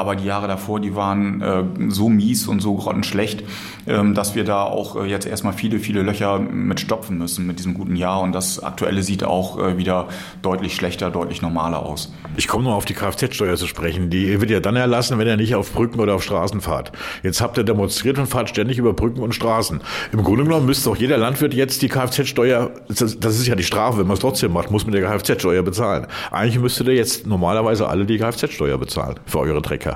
aber 0.04 0.16
die 0.16 0.26
Jahre 0.26 0.48
davor, 0.48 0.80
die 0.80 0.94
waren 0.94 1.40
äh, 1.40 1.64
so 1.88 2.10
mies 2.10 2.46
und 2.46 2.60
so 2.60 2.74
grottenschlecht, 2.74 3.42
ähm, 3.86 4.14
dass 4.14 4.34
wir 4.34 4.44
da 4.44 4.62
auch 4.62 4.96
äh, 4.96 5.06
jetzt 5.06 5.26
erstmal 5.26 5.54
viele, 5.54 5.78
viele 5.78 6.02
Löcher 6.02 6.38
mit 6.38 6.78
stopfen 6.78 7.16
müssen 7.16 7.46
mit 7.46 7.58
diesem 7.58 7.72
guten 7.72 7.96
Jahr. 7.96 8.20
Und 8.20 8.32
das 8.32 8.62
aktuelle 8.62 9.02
sieht 9.02 9.24
auch 9.24 9.58
äh, 9.58 9.78
wieder 9.78 10.08
deutlich 10.42 10.74
schlechter, 10.74 11.10
deutlich 11.10 11.40
normaler 11.40 11.86
aus. 11.86 12.12
Ich 12.36 12.48
komme 12.48 12.64
noch 12.64 12.74
auf 12.74 12.84
die 12.84 12.92
Kfz-Steuer 12.92 13.56
zu 13.56 13.66
sprechen. 13.66 14.10
Die 14.10 14.42
wird 14.42 14.50
ja 14.50 14.60
dann 14.60 14.76
erlassen, 14.76 15.18
wenn 15.18 15.26
er 15.26 15.38
nicht 15.38 15.54
auf 15.54 15.72
Brücken 15.72 16.00
oder 16.00 16.16
auf 16.16 16.22
Straßen 16.22 16.60
fahrt. 16.60 16.92
Jetzt 17.22 17.40
habt 17.40 17.56
ihr 17.56 17.64
demonstriert 17.64 18.18
und 18.18 18.26
fahrt 18.26 18.50
ständig 18.50 18.76
über 18.76 18.92
Brücken 18.92 19.22
und 19.22 19.34
Straßen. 19.34 19.80
Im 20.12 20.22
Grunde 20.22 20.44
genommen 20.44 20.66
müsste 20.66 20.90
auch 20.90 20.96
jeder 20.96 21.16
Landwirt 21.16 21.54
jetzt 21.54 21.80
die 21.80 21.88
Kfz-Steuer, 21.88 22.72
das 22.88 23.38
ist 23.38 23.46
ja 23.46 23.54
die 23.54 23.64
Strafe, 23.64 24.00
wenn 24.00 24.06
man 24.06 24.14
es 24.14 24.20
trotzdem 24.20 24.52
macht, 24.52 24.70
muss 24.70 24.84
man 24.84 24.92
der 24.92 25.02
Kfz-Steuer 25.02 25.62
bezahlen. 25.62 26.06
Eigentlich 26.30 26.60
müsstet 26.60 26.88
ihr 26.88 26.94
jetzt 26.94 27.26
normalerweise 27.26 27.88
alle 27.88 28.04
die 28.04 28.18
Kfz-Steuer 28.18 28.76
bezahlen 28.76 29.20
für 29.26 29.40
eure 29.40 29.62
Trecker. 29.62 29.93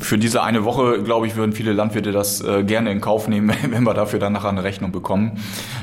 Für 0.00 0.18
diese 0.18 0.42
eine 0.42 0.64
Woche, 0.64 1.02
glaube 1.02 1.26
ich, 1.26 1.36
würden 1.36 1.52
viele 1.52 1.72
Landwirte 1.72 2.12
das 2.12 2.40
äh, 2.40 2.64
gerne 2.64 2.90
in 2.90 3.00
Kauf 3.00 3.28
nehmen, 3.28 3.54
wenn 3.68 3.84
wir 3.84 3.94
dafür 3.94 4.18
dann 4.18 4.32
nachher 4.32 4.48
eine 4.48 4.64
Rechnung 4.64 4.92
bekommen. 4.92 5.40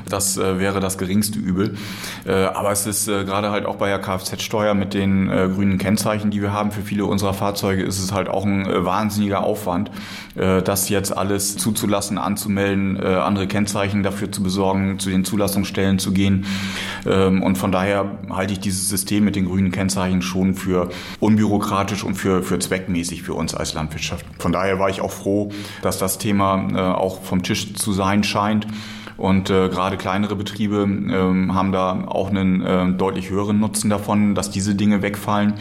Das 0.09 0.37
äh, 0.37 0.59
wäre 0.59 0.79
das 0.79 0.97
geringste 0.97 1.39
Übel. 1.39 1.77
Äh, 2.25 2.31
aber 2.31 2.71
es 2.71 2.85
ist 2.87 3.07
äh, 3.07 3.23
gerade 3.23 3.51
halt 3.51 3.65
auch 3.65 3.75
bei 3.75 3.89
der 3.89 3.99
Kfz-Steuer 3.99 4.73
mit 4.73 4.93
den 4.93 5.29
äh, 5.29 5.49
grünen 5.53 5.77
Kennzeichen, 5.77 6.31
die 6.31 6.41
wir 6.41 6.53
haben 6.53 6.71
für 6.71 6.81
viele 6.81 7.05
unserer 7.05 7.33
Fahrzeuge, 7.33 7.83
ist 7.83 7.99
es 7.99 8.11
halt 8.11 8.29
auch 8.29 8.45
ein 8.45 8.65
äh, 8.65 8.85
wahnsinniger 8.85 9.43
Aufwand, 9.43 9.91
das 10.35 10.89
jetzt 10.89 11.15
alles 11.15 11.57
zuzulassen, 11.57 12.17
anzumelden, 12.17 12.97
andere 12.97 13.47
Kennzeichen 13.47 14.01
dafür 14.01 14.31
zu 14.31 14.41
besorgen, 14.41 14.97
zu 14.97 15.09
den 15.09 15.25
Zulassungsstellen 15.25 15.99
zu 15.99 16.11
gehen. 16.11 16.45
Ähm, 17.05 17.43
und 17.43 17.57
von 17.57 17.71
daher 17.71 18.19
halte 18.29 18.53
ich 18.53 18.59
dieses 18.59 18.89
System 18.89 19.25
mit 19.25 19.35
den 19.35 19.45
grünen 19.45 19.71
Kennzeichen 19.71 20.21
schon 20.21 20.55
für 20.55 20.89
unbürokratisch 21.19 22.03
und 22.03 22.15
für, 22.15 22.43
für 22.43 22.59
zweckmäßig 22.59 23.23
für 23.23 23.33
uns 23.33 23.53
als. 23.53 23.73
Landwirtschaft. 23.73 24.25
Von 24.39 24.51
daher 24.51 24.79
war 24.79 24.89
ich 24.89 25.01
auch 25.01 25.11
froh, 25.11 25.51
dass 25.81 25.97
das 25.97 26.17
Thema 26.17 26.67
äh, 26.73 26.79
auch 26.79 27.21
vom 27.23 27.43
Tisch 27.43 27.73
zu 27.73 27.93
sein 27.93 28.23
scheint. 28.23 28.67
Und 29.23 29.49
äh, 29.49 29.69
gerade 29.69 29.95
kleinere 29.95 30.35
Betriebe 30.35 30.79
ähm, 30.83 31.55
haben 31.55 31.71
da 31.71 32.03
auch 32.07 32.29
einen 32.29 32.61
äh, 32.61 32.91
deutlich 32.91 33.29
höheren 33.29 33.57
Nutzen 33.57 33.89
davon, 33.89 34.35
dass 34.35 34.51
diese 34.51 34.75
Dinge 34.75 35.01
wegfallen. 35.01 35.53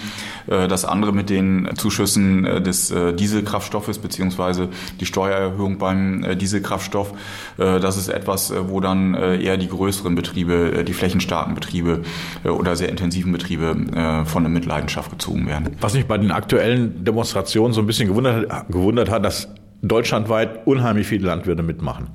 Äh, 0.49 0.67
das 0.67 0.85
andere 0.85 1.13
mit 1.13 1.31
den 1.31 1.69
Zuschüssen 1.77 2.45
äh, 2.45 2.61
des 2.61 2.91
äh, 2.91 3.15
Dieselkraftstoffes 3.15 3.99
beziehungsweise 3.99 4.69
die 4.99 5.07
Steuererhöhung 5.07 5.79
beim 5.79 6.25
äh, 6.25 6.35
Dieselkraftstoff, 6.35 7.13
äh, 7.57 7.79
das 7.79 7.97
ist 7.97 8.09
etwas, 8.09 8.51
äh, 8.51 8.69
wo 8.69 8.81
dann 8.81 9.15
äh, 9.15 9.41
eher 9.41 9.57
die 9.59 9.69
größeren 9.69 10.17
Betriebe, 10.17 10.79
äh, 10.79 10.85
die 10.85 10.93
flächenstarken 10.93 11.55
Betriebe 11.55 12.03
äh, 12.43 12.49
oder 12.49 12.75
sehr 12.75 12.89
intensiven 12.89 13.31
Betriebe 13.31 13.77
äh, 13.95 14.25
von 14.25 14.43
der 14.43 14.51
Mitleidenschaft 14.51 15.13
gezogen 15.13 15.47
werden. 15.47 15.77
Was 15.81 15.95
mich 15.95 16.07
bei 16.07 16.19
den 16.19 16.33
aktuellen 16.33 17.05
Demonstrationen 17.05 17.73
so 17.73 17.81
ein 17.81 17.87
bisschen 17.87 18.09
gewundert, 18.09 18.67
gewundert 18.73 19.09
hat, 19.09 19.25
dass 19.25 19.47
deutschlandweit 19.83 20.67
unheimlich 20.67 21.07
viele 21.07 21.27
Landwirte 21.27 21.63
mitmachen. 21.63 22.11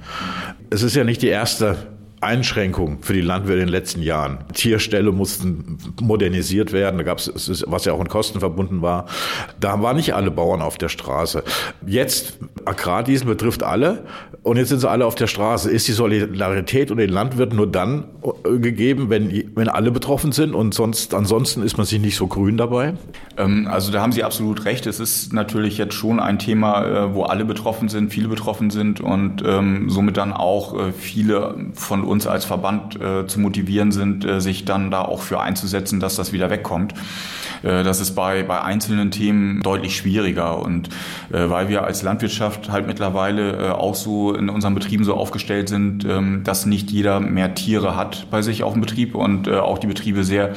Es 0.69 0.83
ist 0.83 0.95
ja 0.95 1.03
nicht 1.03 1.21
die 1.21 1.27
erste 1.27 1.75
Einschränkung 2.19 3.03
für 3.03 3.13
die 3.13 3.21
Landwirte 3.21 3.59
in 3.59 3.67
den 3.67 3.71
letzten 3.71 4.01
Jahren. 4.01 4.39
Tierställe 4.53 5.11
mussten 5.11 5.77
modernisiert 6.01 6.71
werden, 6.71 6.97
da 6.97 7.03
gab 7.03 7.19
es, 7.19 7.63
was 7.67 7.85
ja 7.85 7.93
auch 7.93 7.99
in 7.99 8.07
Kosten 8.07 8.39
verbunden 8.39 8.81
war. 8.81 9.05
Da 9.59 9.81
waren 9.83 9.97
nicht 9.97 10.15
alle 10.15 10.31
Bauern 10.31 10.61
auf 10.61 10.79
der 10.79 10.89
Straße. 10.89 11.43
Jetzt, 11.85 12.39
Agrardiesel 12.65 13.27
betrifft 13.27 13.61
alle 13.61 14.05
und 14.47 14.55
jetzt 14.55 14.69
sind 14.69 14.79
sie 14.79 14.89
alle 14.89 15.05
auf 15.05 15.15
der 15.15 15.27
Straße. 15.27 15.69
Ist 15.69 15.89
die 15.89 15.91
Solidarität 15.91 16.89
unter 16.89 17.05
den 17.05 17.13
Landwirten 17.13 17.57
nur 17.57 17.67
dann 17.67 18.05
äh, 18.23 18.59
gegeben, 18.59 19.09
wenn, 19.09 19.51
wenn 19.55 19.67
alle 19.67 19.91
betroffen 19.91 20.31
sind 20.31 20.55
und 20.55 20.73
sonst, 20.73 21.13
ansonsten 21.13 21.63
ist 21.63 21.77
man 21.77 21.85
sich 21.85 21.99
nicht 21.99 22.15
so 22.15 22.27
grün 22.27 22.55
dabei? 22.55 22.93
Ähm, 23.37 23.67
also 23.69 23.91
da 23.91 24.01
haben 24.01 24.13
Sie 24.13 24.23
absolut 24.23 24.63
recht. 24.63 24.87
Es 24.87 25.01
ist 25.01 25.33
natürlich 25.33 25.77
jetzt 25.77 25.95
schon 25.95 26.21
ein 26.21 26.39
Thema, 26.39 26.85
äh, 26.85 27.13
wo 27.13 27.23
alle 27.23 27.43
betroffen 27.43 27.89
sind, 27.89 28.13
viele 28.13 28.29
betroffen 28.29 28.69
sind 28.69 29.01
und 29.01 29.43
ähm, 29.45 29.89
somit 29.89 30.15
dann 30.15 30.31
auch 30.31 30.79
äh, 30.79 30.93
viele 30.93 31.55
von 31.73 32.05
uns 32.05 32.25
als 32.25 32.45
Verband 32.45 32.97
zu 33.27 33.39
motivieren 33.39 33.91
sind, 33.91 34.25
sich 34.41 34.65
dann 34.65 34.91
da 34.91 35.01
auch 35.01 35.21
für 35.21 35.39
einzusetzen, 35.39 35.99
dass 35.99 36.15
das 36.15 36.31
wieder 36.31 36.49
wegkommt. 36.49 36.93
Äh, 37.63 37.83
das 37.83 37.99
ist 37.99 38.15
bei, 38.15 38.43
bei 38.43 38.61
einzelnen 38.61 39.11
Themen 39.11 39.61
deutlich 39.61 39.95
schwieriger. 39.95 40.59
Und 40.59 40.89
äh, 41.31 41.49
weil 41.49 41.69
wir 41.69 41.83
als 41.83 42.03
Landwirtschaft 42.03 42.71
halt 42.71 42.87
mittlerweile 42.87 43.51
äh, 43.51 43.69
auch 43.69 43.95
so 43.95 44.33
in 44.33 44.49
unseren 44.49 44.75
Betrieben 44.75 45.03
so 45.03 45.15
aufgestellt 45.15 45.69
sind, 45.69 46.05
ähm, 46.05 46.43
dass 46.43 46.65
nicht 46.65 46.91
jeder 46.91 47.19
mehr 47.19 47.55
Tiere 47.55 47.95
hat 47.95 48.27
bei 48.31 48.41
sich 48.41 48.63
auf 48.63 48.73
dem 48.73 48.81
Betrieb 48.81 49.15
und 49.15 49.47
äh, 49.47 49.55
auch 49.55 49.77
die 49.77 49.87
Betriebe 49.87 50.23
sehr 50.23 50.53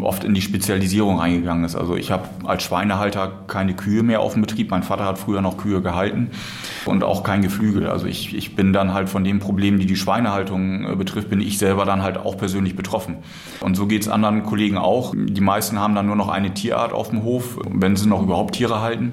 oft 0.00 0.24
in 0.24 0.34
die 0.34 0.42
Spezialisierung 0.42 1.18
reingegangen 1.18 1.64
ist. 1.64 1.76
Also 1.76 1.96
ich 1.96 2.10
habe 2.10 2.28
als 2.44 2.62
Schweinehalter 2.62 3.32
keine 3.46 3.74
Kühe 3.74 4.02
mehr 4.02 4.20
auf 4.20 4.32
dem 4.32 4.42
Betrieb. 4.42 4.70
Mein 4.70 4.82
Vater 4.82 5.04
hat 5.04 5.18
früher 5.18 5.40
noch 5.40 5.56
Kühe 5.56 5.82
gehalten 5.82 6.30
und 6.84 7.04
auch 7.04 7.22
kein 7.22 7.42
Geflügel. 7.42 7.86
Also 7.86 8.06
ich, 8.06 8.34
ich 8.34 8.56
bin 8.56 8.72
dann 8.72 8.92
halt 8.92 9.08
von 9.08 9.24
den 9.24 9.38
Problemen, 9.38 9.78
die 9.78 9.86
die 9.86 9.96
Schweinehaltung 9.96 10.84
äh, 10.84 10.96
betrifft, 10.96 11.30
bin 11.30 11.40
ich 11.40 11.58
selber 11.58 11.84
dann 11.84 12.02
halt 12.02 12.18
auch 12.18 12.36
persönlich 12.36 12.76
betroffen. 12.76 13.16
Und 13.60 13.76
so 13.76 13.86
geht 13.86 14.02
es 14.02 14.08
anderen 14.08 14.42
Kollegen 14.42 14.78
auch. 14.78 15.14
Die 15.16 15.40
meisten 15.40 15.78
haben 15.78 15.94
dann 15.94 16.06
nur 16.06 16.16
noch 16.16 16.28
eine 16.28 16.54
Tierart 16.54 16.92
auf 16.92 17.10
dem 17.10 17.22
Hof, 17.22 17.58
wenn 17.70 17.96
sie 17.96 18.08
noch 18.08 18.22
überhaupt 18.22 18.54
Tiere 18.54 18.80
halten. 18.80 19.12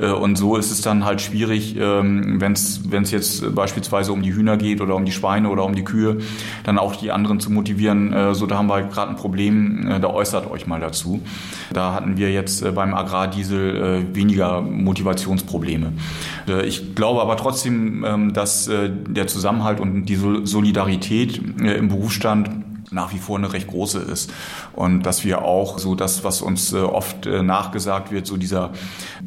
Äh, 0.00 0.10
und 0.10 0.36
so 0.36 0.56
ist 0.56 0.70
es 0.70 0.80
dann 0.80 1.04
halt 1.04 1.20
schwierig, 1.20 1.76
ähm, 1.78 2.40
wenn 2.40 2.52
es 2.52 3.10
jetzt 3.10 3.54
beispielsweise 3.54 4.12
um 4.12 4.22
die 4.22 4.34
Hühner 4.34 4.56
geht 4.56 4.80
oder 4.80 4.94
um 4.94 5.04
die 5.04 5.12
Schweine 5.12 5.48
oder 5.50 5.64
um 5.64 5.74
die 5.74 5.84
Kühe, 5.84 6.18
dann 6.64 6.78
auch 6.78 6.96
die 6.96 7.10
anderen 7.10 7.40
zu 7.40 7.50
motivieren. 7.50 8.12
Äh, 8.12 8.34
so, 8.34 8.46
da 8.46 8.58
haben 8.58 8.68
wir 8.68 8.82
gerade 8.82 9.10
ein 9.10 9.16
Problem, 9.16 9.88
äh, 9.88 10.00
da 10.00 10.08
äußert 10.08 10.50
euch 10.50 10.66
mal 10.66 10.80
dazu. 10.80 11.22
Da 11.72 11.92
hatten 11.92 12.16
wir 12.16 12.30
jetzt 12.32 12.74
beim 12.74 12.94
Agrardiesel 12.94 14.06
weniger 14.12 14.62
Motivationsprobleme. 14.62 15.92
Ich 16.64 16.94
glaube 16.94 17.20
aber 17.20 17.36
trotzdem, 17.36 18.04
ähm, 18.04 18.32
dass 18.32 18.68
der 18.68 19.26
Zusammenhalt 19.26 19.80
und 19.80 20.06
die 20.06 20.18
Solidarität 20.44 21.38
im 21.38 21.88
Berufsstand 21.88 22.50
nach 22.90 23.12
wie 23.12 23.18
vor 23.18 23.38
eine 23.38 23.52
recht 23.52 23.68
große 23.68 23.98
ist. 23.98 24.32
Und 24.74 25.02
dass 25.04 25.24
wir 25.24 25.42
auch 25.42 25.78
so 25.78 25.94
das, 25.94 26.24
was 26.24 26.40
uns 26.40 26.72
äh, 26.72 26.78
oft 26.78 27.26
äh, 27.26 27.42
nachgesagt 27.42 28.10
wird, 28.10 28.26
so 28.26 28.36
dieser 28.36 28.70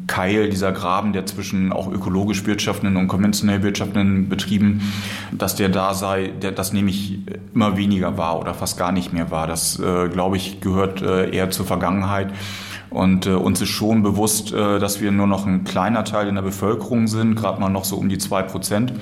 Keil, 0.06 0.48
dieser 0.48 0.72
Graben, 0.72 1.12
der 1.12 1.26
zwischen 1.26 1.72
auch 1.72 1.90
ökologisch 1.90 2.44
wirtschaftenden 2.46 2.96
und 2.96 3.08
konventionell 3.08 3.62
wirtschaftenden 3.62 4.28
Betrieben, 4.28 4.92
dass 5.32 5.56
der 5.56 5.68
da 5.68 5.94
sei, 5.94 6.28
der, 6.28 6.52
das 6.52 6.72
nehme 6.72 6.90
ich 6.90 7.18
immer 7.54 7.76
weniger 7.76 8.18
wahr 8.18 8.40
oder 8.40 8.54
fast 8.54 8.78
gar 8.78 8.92
nicht 8.92 9.12
mehr 9.12 9.30
wahr. 9.30 9.46
Das, 9.46 9.78
äh, 9.78 10.08
glaube 10.08 10.36
ich, 10.36 10.60
gehört 10.60 11.02
eher 11.02 11.50
zur 11.50 11.66
Vergangenheit. 11.66 12.32
Und 12.92 13.26
äh, 13.26 13.30
uns 13.30 13.60
ist 13.60 13.70
schon 13.70 14.02
bewusst, 14.02 14.52
äh, 14.52 14.78
dass 14.78 15.00
wir 15.00 15.10
nur 15.12 15.26
noch 15.26 15.46
ein 15.46 15.64
kleiner 15.64 16.04
Teil 16.04 16.28
in 16.28 16.34
der 16.34 16.42
Bevölkerung 16.42 17.06
sind, 17.06 17.34
gerade 17.34 17.60
mal 17.60 17.70
noch 17.70 17.84
so 17.84 17.96
um 17.96 18.08
die 18.08 18.18
zwei 18.18 18.42
Prozent. 18.42 18.92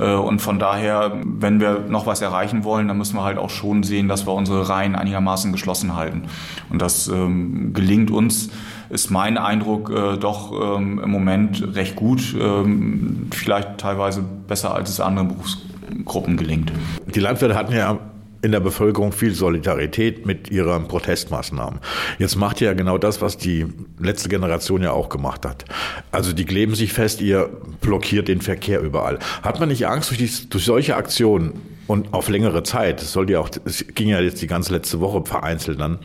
Äh, 0.00 0.14
und 0.14 0.40
von 0.40 0.58
daher, 0.58 1.12
wenn 1.24 1.60
wir 1.60 1.84
noch 1.88 2.06
was 2.06 2.22
erreichen 2.22 2.64
wollen, 2.64 2.88
dann 2.88 2.98
müssen 2.98 3.16
wir 3.16 3.24
halt 3.24 3.38
auch 3.38 3.50
schon 3.50 3.82
sehen, 3.82 4.08
dass 4.08 4.26
wir 4.26 4.32
unsere 4.32 4.68
Reihen 4.68 4.96
einigermaßen 4.96 5.52
geschlossen 5.52 5.94
halten. 5.94 6.22
Und 6.70 6.80
das 6.80 7.08
ähm, 7.08 7.72
gelingt 7.74 8.10
uns, 8.10 8.50
ist 8.88 9.10
mein 9.10 9.38
Eindruck 9.38 9.90
äh, 9.90 10.16
doch 10.16 10.52
ähm, 10.52 11.00
im 11.02 11.10
Moment 11.10 11.76
recht 11.76 11.96
gut, 11.96 12.34
ähm, 12.40 13.28
vielleicht 13.30 13.78
teilweise 13.78 14.24
besser 14.48 14.74
als 14.74 14.90
es 14.90 15.00
andere 15.00 15.26
Berufs 15.26 15.58
Gruppen 16.04 16.36
gelingt. 16.36 16.72
Die 17.14 17.20
Landwirte 17.20 17.56
hatten 17.56 17.74
ja 17.74 17.98
in 18.42 18.52
der 18.52 18.60
Bevölkerung 18.60 19.12
viel 19.12 19.34
Solidarität 19.34 20.26
mit 20.26 20.50
ihren 20.50 20.88
Protestmaßnahmen. 20.88 21.80
Jetzt 22.18 22.36
macht 22.36 22.60
ihr 22.60 22.68
ja 22.68 22.74
genau 22.74 22.98
das, 22.98 23.20
was 23.20 23.36
die 23.36 23.66
letzte 23.98 24.28
Generation 24.28 24.82
ja 24.82 24.92
auch 24.92 25.08
gemacht 25.08 25.44
hat. 25.44 25.64
Also 26.10 26.32
die 26.32 26.44
kleben 26.44 26.74
sich 26.74 26.92
fest, 26.92 27.20
ihr 27.20 27.50
blockiert 27.80 28.28
den 28.28 28.40
Verkehr 28.40 28.80
überall. 28.80 29.18
Hat 29.42 29.60
man 29.60 29.68
nicht 29.68 29.86
Angst 29.86 30.10
durch, 30.10 30.18
die, 30.18 30.48
durch 30.48 30.64
solche 30.64 30.96
Aktionen 30.96 31.60
und 31.86 32.14
auf 32.14 32.28
längere 32.28 32.62
Zeit, 32.62 33.02
es 33.02 33.12
soll 33.12 33.30
ja 33.30 33.40
auch, 33.40 33.50
es 33.64 33.84
ging 33.94 34.08
ja 34.08 34.20
jetzt 34.20 34.40
die 34.40 34.46
ganze 34.46 34.72
letzte 34.72 35.00
Woche 35.00 35.24
vereinzelt 35.24 35.80
dann, 35.80 35.98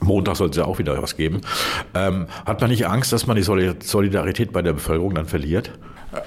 Montag 0.00 0.36
soll 0.36 0.50
es 0.50 0.56
ja 0.56 0.64
auch 0.64 0.78
wieder 0.78 1.00
was 1.00 1.16
geben. 1.16 1.42
Ähm, 1.94 2.26
hat 2.44 2.60
man 2.60 2.70
nicht 2.70 2.86
Angst, 2.86 3.12
dass 3.12 3.26
man 3.26 3.36
die 3.36 3.42
Solidarität 3.42 4.52
bei 4.52 4.62
der 4.62 4.72
Bevölkerung 4.72 5.14
dann 5.14 5.26
verliert? 5.26 5.70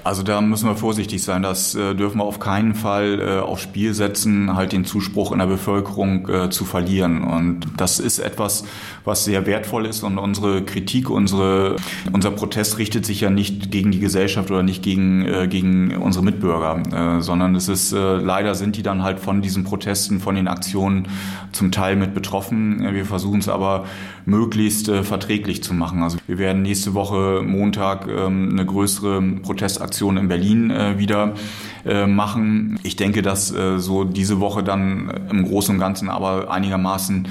Also 0.04 0.24
da 0.24 0.42
müssen 0.42 0.68
wir 0.68 0.76
vorsichtig 0.76 1.22
sein. 1.22 1.44
Das 1.44 1.76
äh, 1.76 1.94
dürfen 1.94 2.18
wir 2.18 2.24
auf 2.24 2.40
keinen 2.40 2.74
Fall 2.74 3.20
äh, 3.22 3.40
aufs 3.40 3.62
Spiel 3.62 3.94
setzen, 3.94 4.56
halt 4.56 4.72
den 4.72 4.84
Zuspruch 4.84 5.32
in 5.32 5.38
der 5.38 5.46
Bevölkerung 5.46 6.28
äh, 6.28 6.50
zu 6.50 6.66
verlieren. 6.66 7.24
Und 7.24 7.68
das 7.78 8.00
ist 8.00 8.18
etwas, 8.18 8.66
was 9.04 9.26
sehr 9.26 9.46
wertvoll 9.46 9.86
ist. 9.86 10.02
Und 10.04 10.18
unsere 10.18 10.64
Kritik, 10.64 11.12
unsere, 11.12 11.76
unser 12.12 12.32
Protest 12.32 12.80
richtet 12.80 13.06
sich 13.06 13.22
ja 13.22 13.30
nicht 13.30 13.70
gegen 13.70 13.92
die 13.92 14.00
Gesellschaft 14.00 14.50
oder 14.50 14.64
nicht 14.64 14.82
gegen, 14.82 15.24
äh, 15.24 15.48
gegen 15.48 15.96
unsere 15.98 16.26
Mitbürger, 16.26 17.18
äh, 17.18 17.22
sondern 17.22 17.54
es 17.54 17.68
ist 17.68 17.94
äh, 17.94 18.16
leider 18.18 18.56
sind 18.56 18.78
die 18.78 18.84
dann 18.84 19.04
halt 19.04 19.20
von 19.20 19.44
diesen 19.44 19.66
Protesten, 19.66 20.20
von 20.20 20.34
den 20.34 20.48
Aktionen 20.48 21.08
zum 21.52 21.72
Teil 21.72 21.96
mit 21.96 22.16
betroffen. 22.16 22.94
Wir 22.94 23.06
versuchen 23.06 23.40
es 23.40 23.50
aber 23.50 23.86
möglichst 24.26 24.90
äh, 24.90 25.04
verträglich 25.04 25.64
zu 25.64 25.74
machen. 25.74 26.02
Also 26.02 26.18
wir 26.26 26.40
werden 26.40 26.64
nächste 26.64 26.96
Woche 26.96 27.44
Montag 27.46 28.08
ähm, 28.08 28.50
eine 28.52 28.66
größere 28.66 29.22
Protest 29.44 29.75
Protestaktion 29.76 30.18
in 30.18 30.28
Berlin 30.28 30.72
äh, 30.72 30.98
wieder 30.98 31.34
äh, 31.86 32.08
machen. 32.08 32.80
Ich 32.84 32.96
denke, 32.96 33.22
dass 33.22 33.52
äh, 33.52 33.78
so 33.80 34.04
diese 34.04 34.40
Woche 34.40 34.64
dann 34.64 35.12
im 35.30 35.46
Großen 35.46 35.76
und 35.76 35.80
Ganzen 35.80 36.10
aber 36.10 36.50
einigermaßen 36.50 37.28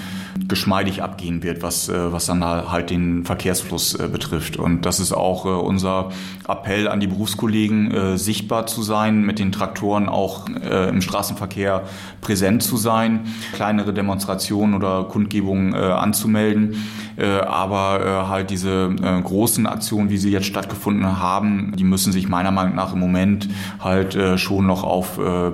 geschmeidig 0.49 1.03
abgehen 1.03 1.43
wird, 1.43 1.62
was, 1.62 1.88
äh, 1.88 2.12
was 2.12 2.26
dann 2.26 2.45
halt 2.45 2.91
den 2.91 3.25
Verkehrsfluss 3.25 3.95
äh, 3.95 4.09
betrifft. 4.09 4.57
Und 4.57 4.85
das 4.85 5.00
ist 5.00 5.12
auch 5.12 5.47
äh, 5.47 5.49
unser 5.49 6.11
Appell 6.49 6.88
an 6.88 7.00
die 7.00 7.07
Berufskollegen, 7.07 8.19
sichtbar 8.19 8.67
zu 8.67 8.83
sein, 8.83 9.23
mit 9.23 9.38
den 9.38 9.50
Traktoren 9.50 10.11
auch 10.11 10.47
im 10.47 11.00
Straßenverkehr 11.00 11.85
präsent 12.21 12.62
zu 12.62 12.76
sein, 12.76 13.21
kleinere 13.55 13.95
Demonstrationen 13.95 14.75
oder 14.75 15.05
Kundgebungen 15.05 15.75
anzumelden. 15.75 16.85
Aber 17.17 18.29
halt 18.29 18.50
diese 18.50 18.91
großen 19.25 19.67
Aktionen, 19.67 20.11
wie 20.11 20.19
sie 20.19 20.31
jetzt 20.31 20.47
stattgefunden 20.47 21.19
haben, 21.19 21.73
die 21.76 21.85
müssen 21.85 22.12
sich 22.12 22.29
meiner 22.29 22.50
Meinung 22.50 22.75
nach 22.75 22.93
im 22.93 23.00
Moment 23.00 23.49
halt 23.81 24.19
schon 24.38 24.67
noch 24.67 24.85
auf 24.85 25.19
äh, 25.19 25.53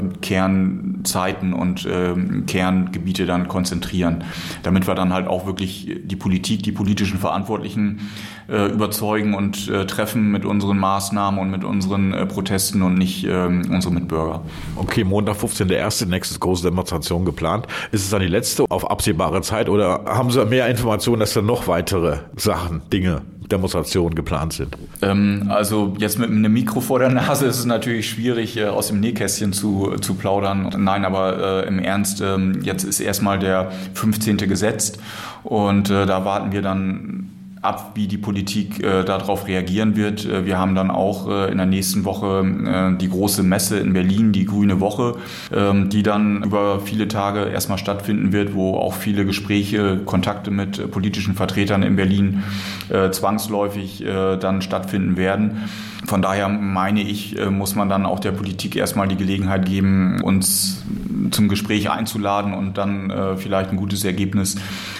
Kernzeiten 1.01 1.53
und 1.53 1.87
äh, 1.87 2.15
Kerngebiete 2.47 3.27
dann 3.27 3.49
konzentrieren, 3.49 4.25
damit 4.63 4.87
wir 4.87 4.95
dann 4.95 5.13
halt 5.13 5.27
auch 5.27 5.47
wirklich 5.47 6.01
die 6.05 6.17
Politik, 6.17 6.63
die 6.63 6.73
politischen 6.73 7.19
Verantwortlichen 7.19 8.11
äh, 8.49 8.71
überzeugen 8.71 9.35
und 9.35 9.69
äh, 9.69 9.87
treffen 9.87 10.31
mit 10.31 10.45
unseren 10.45 10.79
Maßnahmen 10.79 11.41
und 11.41 11.51
mit 11.51 11.65
unseren 11.65 12.13
äh, 12.13 12.27
Protesten 12.27 12.83
und 12.83 12.95
nicht 12.95 13.25
äh, 13.25 13.47
unsere 13.47 13.95
Mitbürger. 13.95 14.43
Okay, 14.77 15.05
Montag 15.05 15.37
15.01. 15.37 16.07
nächste 16.07 16.39
große 16.39 16.65
Demonstration 16.65 17.25
geplant. 17.25 17.67
Ist 17.93 18.05
es 18.05 18.11
dann 18.11 18.21
die 18.21 18.29
letzte 18.29 18.65
auf 18.69 18.91
absehbare 18.91 19.43
Zeit 19.43 19.69
oder 19.69 20.05
haben 20.07 20.31
Sie 20.31 20.45
mehr 20.47 20.69
Informationen, 20.69 21.21
dass 21.21 21.35
da 21.35 21.43
noch 21.43 21.67
weitere 21.67 22.19
Sachen, 22.37 22.83
Dinge 22.93 23.23
Demonstrationen 23.51 24.15
geplant 24.15 24.53
sind? 24.53 24.77
Ähm, 25.03 25.47
also 25.49 25.95
jetzt 25.99 26.19
mit 26.19 26.31
einem 26.31 26.53
Mikro 26.53 26.81
vor 26.81 26.99
der 26.99 27.11
Nase 27.11 27.47
ist 27.47 27.59
es 27.59 27.65
natürlich 27.65 28.09
schwierig, 28.09 28.57
äh, 28.57 28.67
aus 28.67 28.89
dem 28.89 29.01
Nähkästchen 29.01 29.53
zu, 29.53 29.97
zu 30.01 30.15
plaudern. 30.15 30.75
Nein, 30.79 31.05
aber 31.05 31.65
äh, 31.65 31.69
im 31.69 31.79
Ernst, 31.79 32.21
äh, 32.21 32.37
jetzt 32.63 32.85
ist 32.85 33.01
erstmal 33.01 33.39
der 33.39 33.71
15. 33.95 34.37
gesetzt 34.37 34.99
und 35.43 35.91
äh, 35.91 36.07
da 36.07 36.25
warten 36.25 36.53
wir 36.53 36.63
dann 36.63 37.31
ab, 37.63 37.93
wie 37.95 38.07
die 38.07 38.19
Politik 38.19 38.83
äh, 38.83 39.05
darauf 39.05 39.47
reagieren 39.47 39.97
wird. 39.97 40.25
Äh, 40.25 40.47
wir 40.47 40.59
haben 40.59 40.75
dann 40.75 40.91
auch 40.91 41.29
äh, 41.29 41.51
in 41.51 41.59
der 41.59 41.67
nächsten 41.67 42.05
Woche 42.05 42.45
äh, 42.45 42.97
die 42.97 43.09
große 43.09 43.43
Messe 43.43 43.79
in 43.79 43.93
Berlin, 43.93 44.33
die 44.33 44.47
Grüne 44.47 44.81
Woche, 44.81 45.17
ähm, 45.53 45.91
die 45.91 46.03
dann 46.03 46.43
über 46.43 46.81
viele 46.81 47.09
Tage 47.09 47.45
erstmal 47.45 47.79
stattfinden 47.79 48.33
wird, 48.33 48.55
wo 48.55 48.77
auch 48.77 48.95
viele 48.95 49.27
Gespräche, 49.27 50.01
Kontakte 50.05 50.51
mit 50.51 50.79
äh, 50.79 50.89
politischen 50.89 51.35
Vertretern 51.35 51.83
in 51.83 51.97
Berlin 51.97 52.43
äh, 52.89 53.11
zwangsläufig 53.11 54.05
äh, 54.05 54.37
dann 54.37 54.63
stattfinden 54.63 55.17
werden. 55.17 55.69
Von 56.11 56.23
daher 56.23 56.49
meine 56.49 57.03
ich, 57.03 57.39
äh, 57.39 57.51
muss 57.51 57.77
man 57.77 57.89
dann 57.89 58.05
auch 58.05 58.19
der 58.19 58.33
Politik 58.33 58.75
erstmal 58.75 59.07
die 59.07 59.15
Gelegenheit 59.15 59.65
geben, 59.65 60.21
uns 60.25 60.83
zum 61.31 61.49
Gespräch 61.49 61.89
einzuladen 61.89 62.53
und 62.53 62.79
dann 62.79 63.11
äh, 63.11 63.37
vielleicht 63.37 63.71
ein 63.71 63.77
gutes 63.77 64.03
Ergebnis 64.03 64.57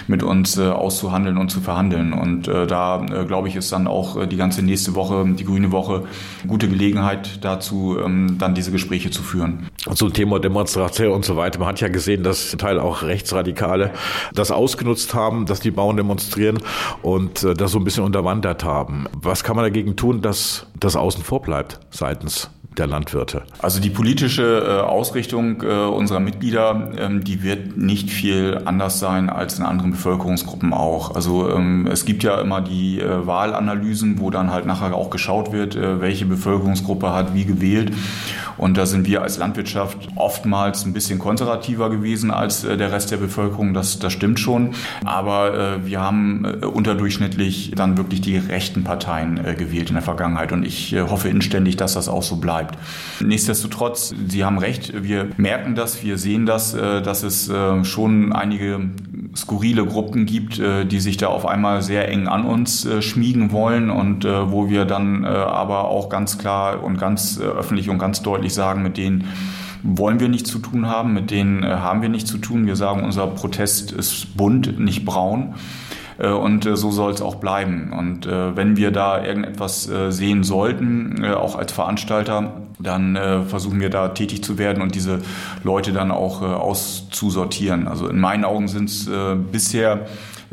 mit 0.07 0.23
uns 0.23 0.57
äh, 0.57 0.69
auszuhandeln 0.69 1.37
und 1.37 1.49
zu 1.51 1.59
verhandeln. 1.59 2.13
Und 2.13 2.47
da 2.47 3.05
glaube 3.27 3.49
ich, 3.49 3.55
ist 3.55 3.71
dann 3.73 3.87
auch 3.87 4.25
die 4.25 4.37
ganze 4.37 4.63
nächste 4.63 4.95
Woche, 4.95 5.25
die 5.27 5.43
Grüne 5.43 5.71
Woche, 5.71 6.03
gute 6.47 6.69
Gelegenheit 6.69 7.43
dazu, 7.43 7.97
ähm, 8.03 8.37
dann 8.37 8.55
diese 8.55 8.71
Gespräche 8.71 9.11
zu 9.11 9.21
führen. 9.21 9.67
Zum 9.93 10.13
Thema 10.13 10.39
Demonstration 10.39 11.11
und 11.11 11.25
so 11.25 11.35
weiter. 11.35 11.59
Man 11.59 11.67
hat 11.67 11.81
ja 11.81 11.89
gesehen, 11.89 12.23
dass 12.23 12.51
Teil 12.51 12.79
auch 12.79 13.03
Rechtsradikale 13.03 13.91
das 14.33 14.51
ausgenutzt 14.51 15.13
haben, 15.13 15.45
dass 15.45 15.59
die 15.59 15.71
Bauern 15.71 15.97
demonstrieren 15.97 16.59
und 17.01 17.45
das 17.57 17.71
so 17.71 17.79
ein 17.79 17.83
bisschen 17.83 18.05
unterwandert 18.05 18.63
haben. 18.63 19.07
Was 19.13 19.43
kann 19.43 19.57
man 19.57 19.65
dagegen 19.65 19.97
tun, 19.97 20.21
dass 20.21 20.67
das 20.79 20.95
außen 21.01 21.23
vor 21.23 21.41
bleibt 21.41 21.79
seitens 21.89 22.49
der 22.77 22.87
Landwirte? 22.87 23.43
Also 23.59 23.81
die 23.81 23.89
politische 23.89 24.63
äh, 24.65 24.81
Ausrichtung 24.81 25.61
äh, 25.61 25.67
unserer 25.67 26.19
Mitglieder, 26.19 26.91
ähm, 26.97 27.23
die 27.23 27.43
wird 27.43 27.77
nicht 27.77 28.09
viel 28.09 28.61
anders 28.65 28.99
sein 28.99 29.29
als 29.29 29.59
in 29.59 29.65
anderen 29.65 29.91
Bevölkerungsgruppen 29.91 30.73
auch. 30.73 31.13
Also 31.15 31.49
ähm, 31.49 31.87
es 31.87 32.05
gibt 32.05 32.23
ja 32.23 32.39
immer 32.39 32.61
die 32.61 33.01
äh, 33.01 33.27
Wahlanalysen, 33.27 34.19
wo 34.19 34.29
dann 34.29 34.51
halt 34.51 34.65
nachher 34.65 34.95
auch 34.95 35.09
geschaut 35.09 35.51
wird, 35.51 35.75
welche 35.75 36.25
Bevölkerungsgruppe 36.25 37.13
hat 37.13 37.33
wie 37.33 37.45
gewählt. 37.45 37.93
Und 38.57 38.77
da 38.77 38.85
sind 38.85 39.07
wir 39.07 39.21
als 39.21 39.37
Landwirtschaft 39.37 39.97
oftmals 40.15 40.85
ein 40.85 40.93
bisschen 40.93 41.19
konservativer 41.19 41.89
gewesen 41.89 42.31
als 42.31 42.61
der 42.61 42.91
Rest 42.91 43.11
der 43.11 43.17
Bevölkerung. 43.17 43.73
Das, 43.73 43.99
das 43.99 44.13
stimmt 44.13 44.39
schon. 44.39 44.71
Aber 45.05 45.79
wir 45.85 45.99
haben 45.99 46.45
unterdurchschnittlich 46.45 47.73
dann 47.75 47.97
wirklich 47.97 48.21
die 48.21 48.37
rechten 48.37 48.83
Parteien 48.83 49.35
gewählt 49.57 49.89
in 49.89 49.95
der 49.95 50.03
Vergangenheit. 50.03 50.51
Und 50.51 50.65
ich 50.65 50.95
hoffe 50.95 51.29
inständig, 51.29 51.77
dass 51.77 51.93
das 51.93 52.07
auch 52.07 52.23
so 52.23 52.37
bleibt. 52.37 52.77
Nichtsdestotrotz, 53.19 54.13
Sie 54.27 54.43
haben 54.43 54.57
recht, 54.57 55.03
wir 55.03 55.29
merken 55.37 55.75
das, 55.75 56.03
wir 56.03 56.17
sehen 56.17 56.45
das, 56.45 56.73
äh, 56.73 57.01
dass 57.01 57.23
es 57.23 57.49
äh, 57.49 57.83
schon 57.83 58.33
einige 58.33 58.89
skurrile 59.35 59.85
Gruppen 59.85 60.25
gibt, 60.25 60.59
äh, 60.59 60.85
die 60.85 60.99
sich 60.99 61.17
da 61.17 61.27
auf 61.27 61.45
einmal 61.45 61.81
sehr 61.81 62.09
eng 62.09 62.27
an 62.27 62.45
uns 62.45 62.87
schmiegen 62.99 63.51
wollen 63.51 63.89
und 63.89 64.25
wo 64.25 64.69
wir 64.69 64.85
dann 64.85 65.25
aber 65.25 65.85
auch 65.85 66.09
ganz 66.09 66.37
klar 66.37 66.83
und 66.83 66.97
ganz 66.97 67.39
öffentlich 67.39 67.89
und 67.89 67.99
ganz 67.99 68.21
deutlich 68.21 68.40
sagen, 68.49 68.83
mit 68.83 68.97
denen 68.97 69.25
wollen 69.83 70.19
wir 70.19 70.29
nichts 70.29 70.49
zu 70.49 70.59
tun 70.59 70.87
haben, 70.87 71.13
mit 71.13 71.31
denen 71.31 71.65
haben 71.65 72.01
wir 72.01 72.09
nichts 72.09 72.29
zu 72.29 72.37
tun. 72.37 72.67
Wir 72.67 72.75
sagen, 72.75 73.03
unser 73.03 73.27
Protest 73.27 73.91
ist 73.91 74.37
bunt, 74.37 74.79
nicht 74.79 75.05
braun. 75.05 75.55
Äh, 76.21 76.29
und 76.29 76.65
äh, 76.65 76.75
so 76.75 76.91
soll 76.91 77.11
es 77.11 77.21
auch 77.21 77.35
bleiben. 77.35 77.91
Und 77.91 78.25
äh, 78.25 78.55
wenn 78.55 78.77
wir 78.77 78.91
da 78.91 79.23
irgendetwas 79.23 79.89
sehen 80.09 80.43
sollten, 80.43 81.25
auch 81.25 81.55
als 81.55 81.71
Veranstalter, 81.71 82.53
dann 82.79 83.45
versuchen 83.47 83.79
wir 83.79 83.89
da 83.89 84.09
tätig 84.09 84.43
zu 84.43 84.57
werden 84.57 84.81
und 84.81 84.95
diese 84.95 85.21
Leute 85.63 85.91
dann 85.91 86.11
auch 86.11 86.41
auszusortieren. 86.41 87.87
Also 87.87 88.07
in 88.07 88.19
meinen 88.19 88.43
Augen 88.43 88.67
sind 88.67 88.89
es 88.89 89.09
bisher 89.51 90.07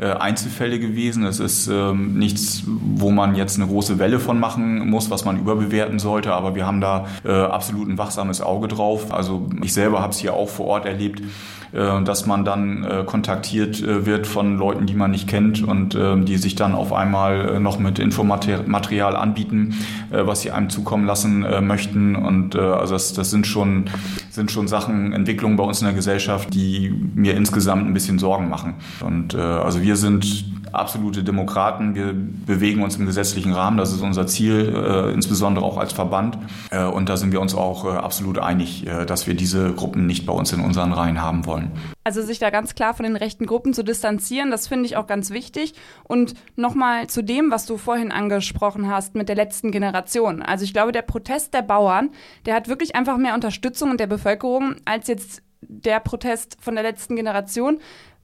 Einzelfälle 0.05 0.79
gewesen. 0.79 1.25
Es 1.25 1.39
ist 1.39 1.67
ähm, 1.67 2.17
nichts, 2.17 2.63
wo 2.65 3.11
man 3.11 3.35
jetzt 3.35 3.57
eine 3.57 3.67
große 3.67 3.99
Welle 3.99 4.19
von 4.19 4.39
machen 4.39 4.89
muss, 4.89 5.09
was 5.09 5.25
man 5.25 5.39
überbewerten 5.39 5.99
sollte, 5.99 6.33
aber 6.33 6.55
wir 6.55 6.65
haben 6.65 6.81
da 6.81 7.07
äh, 7.25 7.31
absolut 7.31 7.89
ein 7.89 7.97
wachsames 7.97 8.41
Auge 8.41 8.67
drauf. 8.67 9.13
Also 9.13 9.47
ich 9.61 9.73
selber 9.73 10.01
habe 10.01 10.13
es 10.13 10.19
hier 10.19 10.33
auch 10.33 10.49
vor 10.49 10.67
Ort 10.67 10.85
erlebt, 10.85 11.21
äh, 11.68 11.68
dass 11.71 12.25
man 12.25 12.45
dann 12.45 12.83
äh, 12.83 13.03
kontaktiert 13.05 13.81
äh, 13.81 14.05
wird 14.05 14.27
von 14.27 14.57
Leuten, 14.57 14.85
die 14.85 14.95
man 14.95 15.11
nicht 15.11 15.27
kennt 15.27 15.63
und 15.63 15.89
die 15.93 16.37
sich 16.37 16.55
dann 16.55 16.73
auf 16.73 16.93
einmal 16.93 17.59
noch 17.59 17.79
mit 17.79 17.99
Infomaterial 17.99 19.15
anbieten, 19.15 19.75
was 20.09 20.41
sie 20.41 20.51
einem 20.51 20.69
zukommen 20.69 21.05
lassen 21.05 21.45
möchten. 21.65 22.15
Und 22.15 22.55
also 22.55 22.93
das, 22.93 23.13
das 23.13 23.31
sind 23.31 23.47
schon 23.47 23.85
sind 24.29 24.51
schon 24.51 24.67
Sachen, 24.67 25.13
Entwicklungen 25.13 25.57
bei 25.57 25.63
uns 25.63 25.81
in 25.81 25.85
der 25.85 25.95
Gesellschaft, 25.95 26.53
die 26.53 26.93
mir 27.15 27.35
insgesamt 27.35 27.87
ein 27.87 27.93
bisschen 27.93 28.19
Sorgen 28.19 28.49
machen. 28.49 28.75
Und 29.01 29.35
also 29.35 29.81
wir 29.81 29.95
sind 29.95 30.45
absolute 30.71 31.23
Demokraten. 31.23 31.95
Wir 31.95 32.13
bewegen 32.13 32.83
uns 32.83 32.95
im 32.97 33.05
gesetzlichen 33.05 33.53
Rahmen. 33.53 33.77
Das 33.77 33.91
ist 33.91 34.01
unser 34.01 34.27
Ziel, 34.27 34.73
äh, 34.75 35.13
insbesondere 35.13 35.65
auch 35.65 35.77
als 35.77 35.93
Verband. 35.93 36.37
Äh, 36.71 36.85
und 36.85 37.09
da 37.09 37.17
sind 37.17 37.31
wir 37.31 37.41
uns 37.41 37.55
auch 37.55 37.85
äh, 37.85 37.89
absolut 37.89 38.39
einig, 38.39 38.87
äh, 38.87 39.05
dass 39.05 39.27
wir 39.27 39.33
diese 39.33 39.73
Gruppen 39.73 40.05
nicht 40.05 40.25
bei 40.25 40.33
uns 40.33 40.51
in 40.53 40.61
unseren 40.61 40.93
Reihen 40.93 41.21
haben 41.21 41.45
wollen. 41.45 41.71
Also 42.03 42.21
sich 42.21 42.39
da 42.39 42.49
ganz 42.49 42.75
klar 42.75 42.93
von 42.93 43.03
den 43.03 43.15
rechten 43.15 43.45
Gruppen 43.45 43.73
zu 43.73 43.83
distanzieren, 43.83 44.51
das 44.51 44.67
finde 44.67 44.85
ich 44.85 44.97
auch 44.97 45.07
ganz 45.07 45.29
wichtig. 45.29 45.73
Und 46.03 46.33
nochmal 46.55 47.07
zu 47.07 47.23
dem, 47.23 47.51
was 47.51 47.65
du 47.65 47.77
vorhin 47.77 48.11
angesprochen 48.11 48.89
hast 48.89 49.15
mit 49.15 49.29
der 49.29 49.35
letzten 49.35 49.71
Generation. 49.71 50.41
Also 50.41 50.63
ich 50.63 50.73
glaube, 50.73 50.91
der 50.91 51.01
Protest 51.03 51.53
der 51.53 51.61
Bauern, 51.61 52.09
der 52.45 52.55
hat 52.55 52.67
wirklich 52.67 52.95
einfach 52.95 53.17
mehr 53.17 53.33
Unterstützung 53.33 53.91
in 53.91 53.97
der 53.97 54.07
Bevölkerung 54.07 54.75
als 54.85 55.07
jetzt 55.07 55.41
der 55.61 55.99
Protest 55.99 56.57
von 56.61 56.75
der 56.75 56.83
letzten 56.83 57.15
Generation, 57.15 57.79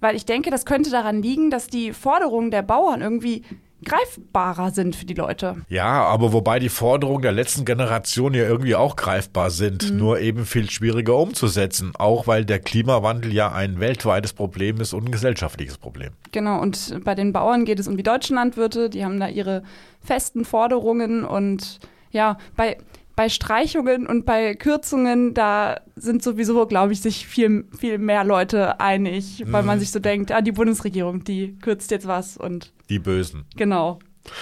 weil 0.05 0.15
ich 0.15 0.25
denke, 0.25 0.51
das 0.51 0.65
könnte 0.65 0.91
daran 0.91 1.23
liegen, 1.23 1.49
dass 1.49 1.65
die 1.65 1.91
Forderungen 1.91 2.51
der 2.51 2.61
Bauern 2.61 3.01
irgendwie 3.01 3.41
greifbarer 3.83 4.69
sind 4.69 4.95
für 4.95 5.05
die 5.05 5.15
Leute. 5.15 5.55
Ja, 5.67 6.03
aber 6.03 6.31
wobei 6.31 6.59
die 6.59 6.69
Forderungen 6.69 7.23
der 7.23 7.31
letzten 7.31 7.65
Generation 7.65 8.35
ja 8.35 8.43
irgendwie 8.43 8.75
auch 8.75 8.95
greifbar 8.95 9.49
sind, 9.49 9.91
mhm. 9.91 9.97
nur 9.97 10.19
eben 10.19 10.45
viel 10.45 10.69
schwieriger 10.69 11.15
umzusetzen, 11.15 11.93
auch 11.97 12.27
weil 12.27 12.45
der 12.45 12.59
Klimawandel 12.59 13.33
ja 13.33 13.51
ein 13.51 13.79
weltweites 13.79 14.33
Problem 14.33 14.79
ist 14.79 14.93
und 14.93 15.05
ein 15.05 15.11
gesellschaftliches 15.11 15.79
Problem. 15.79 16.11
Genau, 16.31 16.61
und 16.61 17.03
bei 17.03 17.15
den 17.15 17.33
Bauern 17.33 17.65
geht 17.65 17.79
es 17.79 17.87
um 17.87 17.97
die 17.97 18.03
deutschen 18.03 18.35
Landwirte, 18.35 18.91
die 18.91 19.03
haben 19.03 19.19
da 19.19 19.27
ihre 19.27 19.63
festen 20.01 20.45
Forderungen 20.45 21.25
und 21.25 21.79
ja, 22.11 22.37
bei 22.55 22.77
bei 23.15 23.29
Streichungen 23.29 24.07
und 24.07 24.25
bei 24.25 24.55
Kürzungen, 24.55 25.33
da 25.33 25.79
sind 25.95 26.21
sowieso, 26.21 26.65
glaube 26.67 26.93
ich, 26.93 27.01
sich 27.01 27.27
viel, 27.27 27.65
viel 27.77 27.97
mehr 27.97 28.23
Leute 28.23 28.79
einig, 28.79 29.43
weil 29.47 29.61
mhm. 29.61 29.67
man 29.67 29.79
sich 29.79 29.91
so 29.91 29.99
denkt, 29.99 30.31
ah, 30.31 30.41
die 30.41 30.51
Bundesregierung, 30.51 31.23
die 31.23 31.57
kürzt 31.59 31.91
jetzt 31.91 32.07
was 32.07 32.37
und. 32.37 32.73
Die 32.89 32.99
Bösen. 32.99 33.45
Genau. 33.55 33.99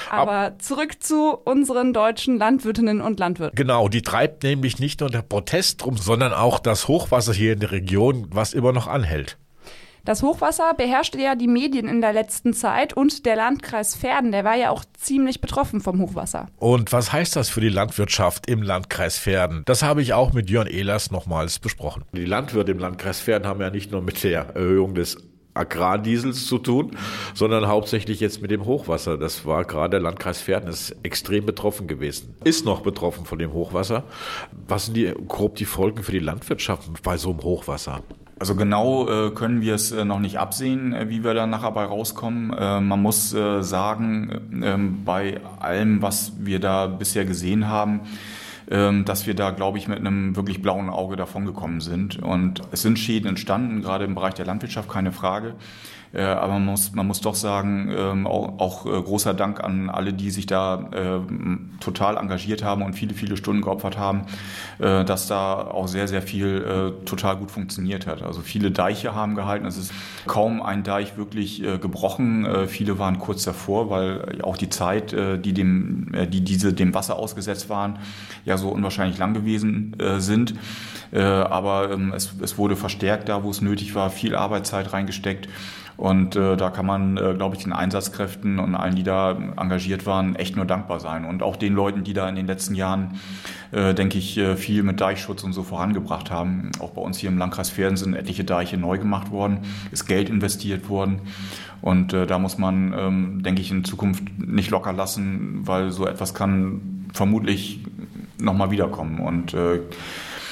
Aber 0.09 0.57
zurück 0.59 1.03
zu 1.03 1.36
unseren 1.36 1.93
deutschen 1.93 2.38
Landwirtinnen 2.38 3.01
und 3.01 3.19
Landwirten. 3.19 3.55
Genau, 3.55 3.89
die 3.89 4.01
treibt 4.01 4.43
nämlich 4.43 4.79
nicht 4.79 5.01
nur 5.01 5.09
der 5.09 5.21
Protest 5.21 5.83
drum, 5.83 5.97
sondern 5.97 6.33
auch 6.33 6.59
das 6.59 6.88
Hochwasser 6.88 7.33
hier 7.33 7.53
in 7.53 7.59
der 7.59 7.71
Region, 7.71 8.27
was 8.31 8.53
immer 8.53 8.71
noch 8.71 8.88
anhält. 8.88 9.38
Das 10.06 10.22
Hochwasser 10.22 10.74
beherrschte 10.74 11.18
ja 11.18 11.36
die 11.36 11.48
Medien 11.48 11.88
in 11.88 12.02
der 12.02 12.12
letzten 12.12 12.52
Zeit 12.52 12.92
und 12.92 13.26
der 13.26 13.38
Landkreis 13.38 13.96
Verden, 13.96 14.34
der 14.34 14.44
war 14.44 14.56
ja 14.56 14.70
auch 14.70 14.84
ziemlich 14.98 15.39
betroffen 15.39 15.80
vom 15.80 16.02
Hochwasser. 16.02 16.50
Und 16.58 16.92
was 16.92 17.13
heißt 17.13 17.38
das 17.38 17.48
für 17.48 17.62
die 17.62 17.70
Landwirtschaft 17.70 18.50
im 18.50 18.62
Landkreis 18.62 19.18
Verden? 19.18 19.63
Das 19.66 19.82
habe 19.82 20.02
ich 20.02 20.13
auch 20.13 20.34
mit 20.34 20.50
Jörn 20.50 20.68
Ehlers 20.68 21.10
nochmals 21.10 21.60
besprochen. 21.60 22.04
Die 22.12 22.26
Landwirte 22.26 22.74
im 22.74 22.80
Landkreis 22.80 23.22
Verden 23.22 23.48
haben 23.48 23.62
ja 23.62 23.70
nicht 23.70 23.94
nur 23.94 24.02
mit 24.02 24.22
der 24.26 24.56
Erhöhung 24.56 24.94
des 24.94 25.18
Agrardiesels 25.54 26.48
zu 26.48 26.58
tun, 26.58 26.98
sondern 27.34 27.68
hauptsächlich 27.68 28.20
jetzt 28.20 28.42
mit 28.42 28.52
dem 28.52 28.66
Hochwasser. 28.66 29.18
Das 29.18 29.46
war 29.46 29.63
gerade 29.63 29.92
der 29.92 30.00
Landkreis 30.02 30.42
Verden 30.42 30.68
ist 30.68 30.98
extrem 31.04 31.46
betroffen 31.46 31.88
gewesen. 31.88 32.36
Ist 32.44 32.66
noch 32.66 32.82
betroffen 32.82 33.26
von 33.26 33.39
dem 33.39 33.54
Hochwasser. 33.54 34.04
Was 34.68 34.88
sind 34.88 34.98
die 34.98 35.13
grob 35.30 35.56
die 35.56 35.66
Folgen 35.66 36.04
für 36.04 36.12
die 36.12 36.20
Landwirtschaft 36.20 36.89
bei 37.04 37.16
so 37.16 37.30
einem 37.30 37.44
Hochwasser? 37.44 38.04
Also 38.39 38.56
genau 38.56 39.08
äh, 39.08 39.32
können 39.32 39.62
wir 39.62 39.76
es 39.76 39.91
äh, 39.91 40.06
noch 40.06 40.19
nicht 40.19 40.39
absehen, 40.39 40.93
äh, 40.93 41.10
wie 41.10 41.24
wir 41.24 41.34
da 41.34 41.46
nachher 41.46 41.72
bei 41.72 41.86
rauskommen. 41.86 42.52
Äh, 42.52 42.82
man 42.82 43.02
muss 43.02 43.34
äh, 43.34 43.62
sagen, 43.62 44.62
ähm, 44.63 45.04
bei 45.06 45.39
allem, 45.60 46.02
was 46.02 46.34
wir 46.39 46.60
da 46.60 46.88
bisher 46.88 47.26
gesehen 47.26 47.67
haben, 47.67 48.02
ähm, 48.69 49.06
dass 49.06 49.28
wir 49.28 49.36
da, 49.36 49.52
glaube 49.52 49.78
ich, 49.78 49.88
mit 49.88 50.00
einem 50.00 50.36
wirklich 50.36 50.62
blauen 50.62 50.89
Auge 50.89 51.15
davongekommen 51.15 51.80
sind. 51.80 52.22
Und 52.22 52.62
es 52.72 52.82
sind 52.82 52.98
Schäden 52.98 53.30
entstanden, 53.30 53.82
gerade 53.82 54.06
im 54.06 54.15
Bereich 54.15 54.34
der 54.34 54.46
Landwirtschaft, 54.46 54.89
keine 54.89 55.12
Frage. 55.12 55.56
Äh, 56.13 56.21
aber 56.21 56.54
man 56.54 56.65
muss, 56.65 56.93
man 56.93 57.08
muss 57.08 57.21
doch 57.21 57.34
sagen, 57.34 57.91
ähm, 57.95 58.28
auch, 58.28 58.60
auch 58.60 58.86
äh, 58.86 59.02
großer 59.02 59.34
Dank 59.34 59.63
an 59.63 59.89
alle, 59.89 60.13
die 60.13 60.30
sich 60.30 60.45
da 60.45 60.89
äh, 60.91 61.19
total 61.80 62.17
engagiert 62.17 62.63
haben 62.63 62.84
und 62.84 62.93
viele, 62.93 63.15
viele 63.15 63.36
Stunden 63.36 63.63
geopfert 63.63 63.97
haben, 63.97 64.21
äh, 64.80 65.04
dass 65.04 65.28
da 65.28 65.56
auch 65.56 65.88
sehr, 65.88 66.08
sehr 66.08 66.21
viel 66.21 66.93
äh, 67.02 67.06
total 67.06 67.38
gut 67.38 67.49
funktioniert 67.49 68.06
hat. 68.06 68.21
Also 68.21 68.41
viele 68.41 68.69
Deiche 68.69 69.15
haben 69.15 69.34
gehalten. 69.34 69.65
Es 69.65 69.78
ist 69.78 69.91
kaum 70.28 70.62
ein 70.62 70.84
Deich 70.84 71.17
wirklich 71.17 71.63
äh, 71.63 71.80
gebrochen. 71.80 72.45
Äh, 72.45 72.67
viele 72.67 72.99
waren 72.99 73.17
kurz 73.17 73.43
davor, 73.43 73.89
weil 73.89 74.41
auch 74.43 74.58
die 74.58 74.69
Zeit, 74.69 75.13
äh, 75.13 75.39
die 75.39 75.54
dem, 75.54 76.13
äh, 76.13 76.28
die 76.28 76.41
diese 76.41 76.73
dem 76.73 76.93
Wasser 76.93 77.17
ausgesetzt 77.17 77.69
waren, 77.69 77.97
ja 78.45 78.58
so 78.58 78.69
unwahrscheinlich 78.69 79.17
lang 79.17 79.34
gewesen 79.34 79.99
äh, 79.99 80.19
sind. 80.19 80.54
Äh, 81.12 81.21
aber 81.21 81.91
ähm, 81.91 82.13
es, 82.15 82.34
es 82.41 82.58
wurde 82.58 82.76
verstärkt 82.76 83.30
da, 83.30 83.43
wo 83.43 83.49
es 83.49 83.62
nötig 83.62 83.95
war, 83.95 84.10
viel 84.10 84.36
Arbeitszeit 84.36 84.93
reingesteckt. 84.93 85.47
Und 85.95 86.36
äh, 86.36 86.58
da 86.58 86.69
kann 86.69 86.86
man, 86.86 87.17
äh, 87.17 87.34
glaube 87.36 87.56
ich, 87.56 87.63
den 87.63 87.73
Einsatzkräften 87.73 88.60
und 88.60 88.75
allen, 88.75 88.95
die 88.95 89.03
da 89.03 89.38
engagiert 89.58 90.06
waren, 90.06 90.36
echt 90.36 90.56
nur 90.56 90.65
dankbar 90.65 90.99
sein. 90.99 91.25
Und 91.25 91.43
auch 91.43 91.56
den 91.56 91.73
Leuten, 91.73 92.03
die 92.03 92.13
da 92.13 92.27
in 92.27 92.36
den 92.36 92.47
letzten 92.47 92.73
Jahren, 92.73 93.19
äh, 93.71 93.93
denke 93.93 94.17
ich, 94.17 94.38
äh, 94.38 94.56
viel 94.56 94.84
mit 94.84 94.99
Deichschutz 95.01 95.43
und 95.43 95.53
so 95.53 95.63
vorangebracht 95.63 96.32
haben. 96.32 96.71
Auch 96.79 96.91
bei 96.91 97.01
uns 97.01 97.17
hier 97.17 97.29
im 97.29 97.38
Landkreis 97.38 97.69
Pferden 97.69 97.97
sind 97.97 98.15
etliche 98.15 98.43
Deiche 98.43 98.77
neu 98.77 98.97
gemacht 98.97 99.32
worden, 99.32 99.60
ist 99.91 100.08
Geld 100.08 100.29
investiert 100.29 100.89
worden. 100.89 101.21
Und 101.82 102.13
äh, 102.13 102.25
da 102.25 102.39
muss 102.39 102.58
man, 102.58 102.93
ähm, 102.97 103.43
denke 103.43 103.62
ich, 103.62 103.69
in 103.69 103.84
Zukunft 103.84 104.23
nicht 104.39 104.71
locker 104.71 104.93
lassen, 104.93 105.67
weil 105.67 105.91
so 105.91 106.08
etwas 106.08 106.34
kann 106.34 107.10
vermutlich 107.13 107.82
nochmal 108.39 108.71
wiederkommen. 108.71 109.19
Und 109.19 109.53
äh, 109.53 109.79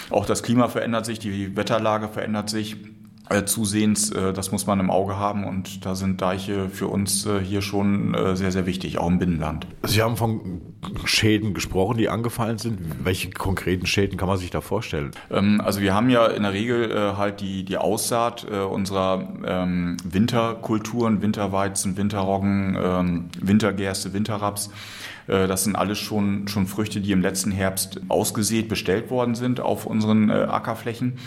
auch 0.10 0.26
das 0.26 0.44
Klima 0.44 0.68
verändert 0.68 1.06
sich, 1.06 1.20
die 1.20 1.56
Wetterlage 1.56 2.08
verändert 2.08 2.50
sich 2.50 2.78
zusehends, 3.40 4.12
äh, 4.12 4.34
das 4.34 4.52
muss 4.52 4.68
man 4.68 4.80
im 4.80 4.90
Auge 4.90 5.18
haben 5.18 5.46
und 5.46 5.86
da 5.86 5.96
sind 5.96 6.22
Deiche 6.22 6.70
für 6.70 6.88
uns 6.88 7.26
äh, 7.26 7.40
hier 7.40 7.62
schon 7.62 8.14
äh, 8.14 8.36
sehr, 8.36 8.52
sehr 8.52 8.66
wichtig, 8.66 8.98
auch 8.98 9.08
im 9.08 9.20
Binnenland. 9.20 9.68
Sie 9.84 10.02
haben 10.02 10.18
von 10.18 10.62
Schäden 11.06 11.54
gesprochen, 11.54 11.98
die 11.98 12.10
angefallen 12.10 12.58
sind. 12.58 12.80
Welche 13.04 13.32
konkreten 13.32 13.86
Schäden 13.86 14.18
kann 14.18 14.28
man 14.28 14.38
sich 14.38 14.50
da 14.50 14.62
vorstellen? 14.62 15.12
Ähm, 15.30 15.62
also 15.64 15.82
wir 15.82 15.94
haben 15.94 16.10
ja 16.10 16.28
in 16.28 16.44
der 16.44 16.54
Regel 16.54 17.16
halt 17.18 17.42
die, 17.42 17.64
die 17.64 17.78
Aussaat 17.78 18.44
unserer 18.44 19.28
ähm, 19.46 19.98
Winterkulturen, 20.04 21.22
Winterweizen, 21.22 21.98
Winterroggen, 21.98 22.78
ähm, 22.82 23.30
Wintergerste, 23.40 24.14
Winterraps. 24.14 24.70
Das 25.28 25.64
sind 25.64 25.76
alles 25.76 26.00
schon, 26.00 26.48
schon 26.48 26.68
Früchte, 26.68 27.00
die 27.00 27.12
im 27.12 27.22
letzten 27.22 27.52
Herbst 27.52 28.02
ausgesät, 28.10 28.68
bestellt 28.68 29.10
worden 29.12 29.36
sind 29.36 29.62
auf 29.62 29.86
unseren 29.86 30.30
Ackerflächen. 30.30 31.20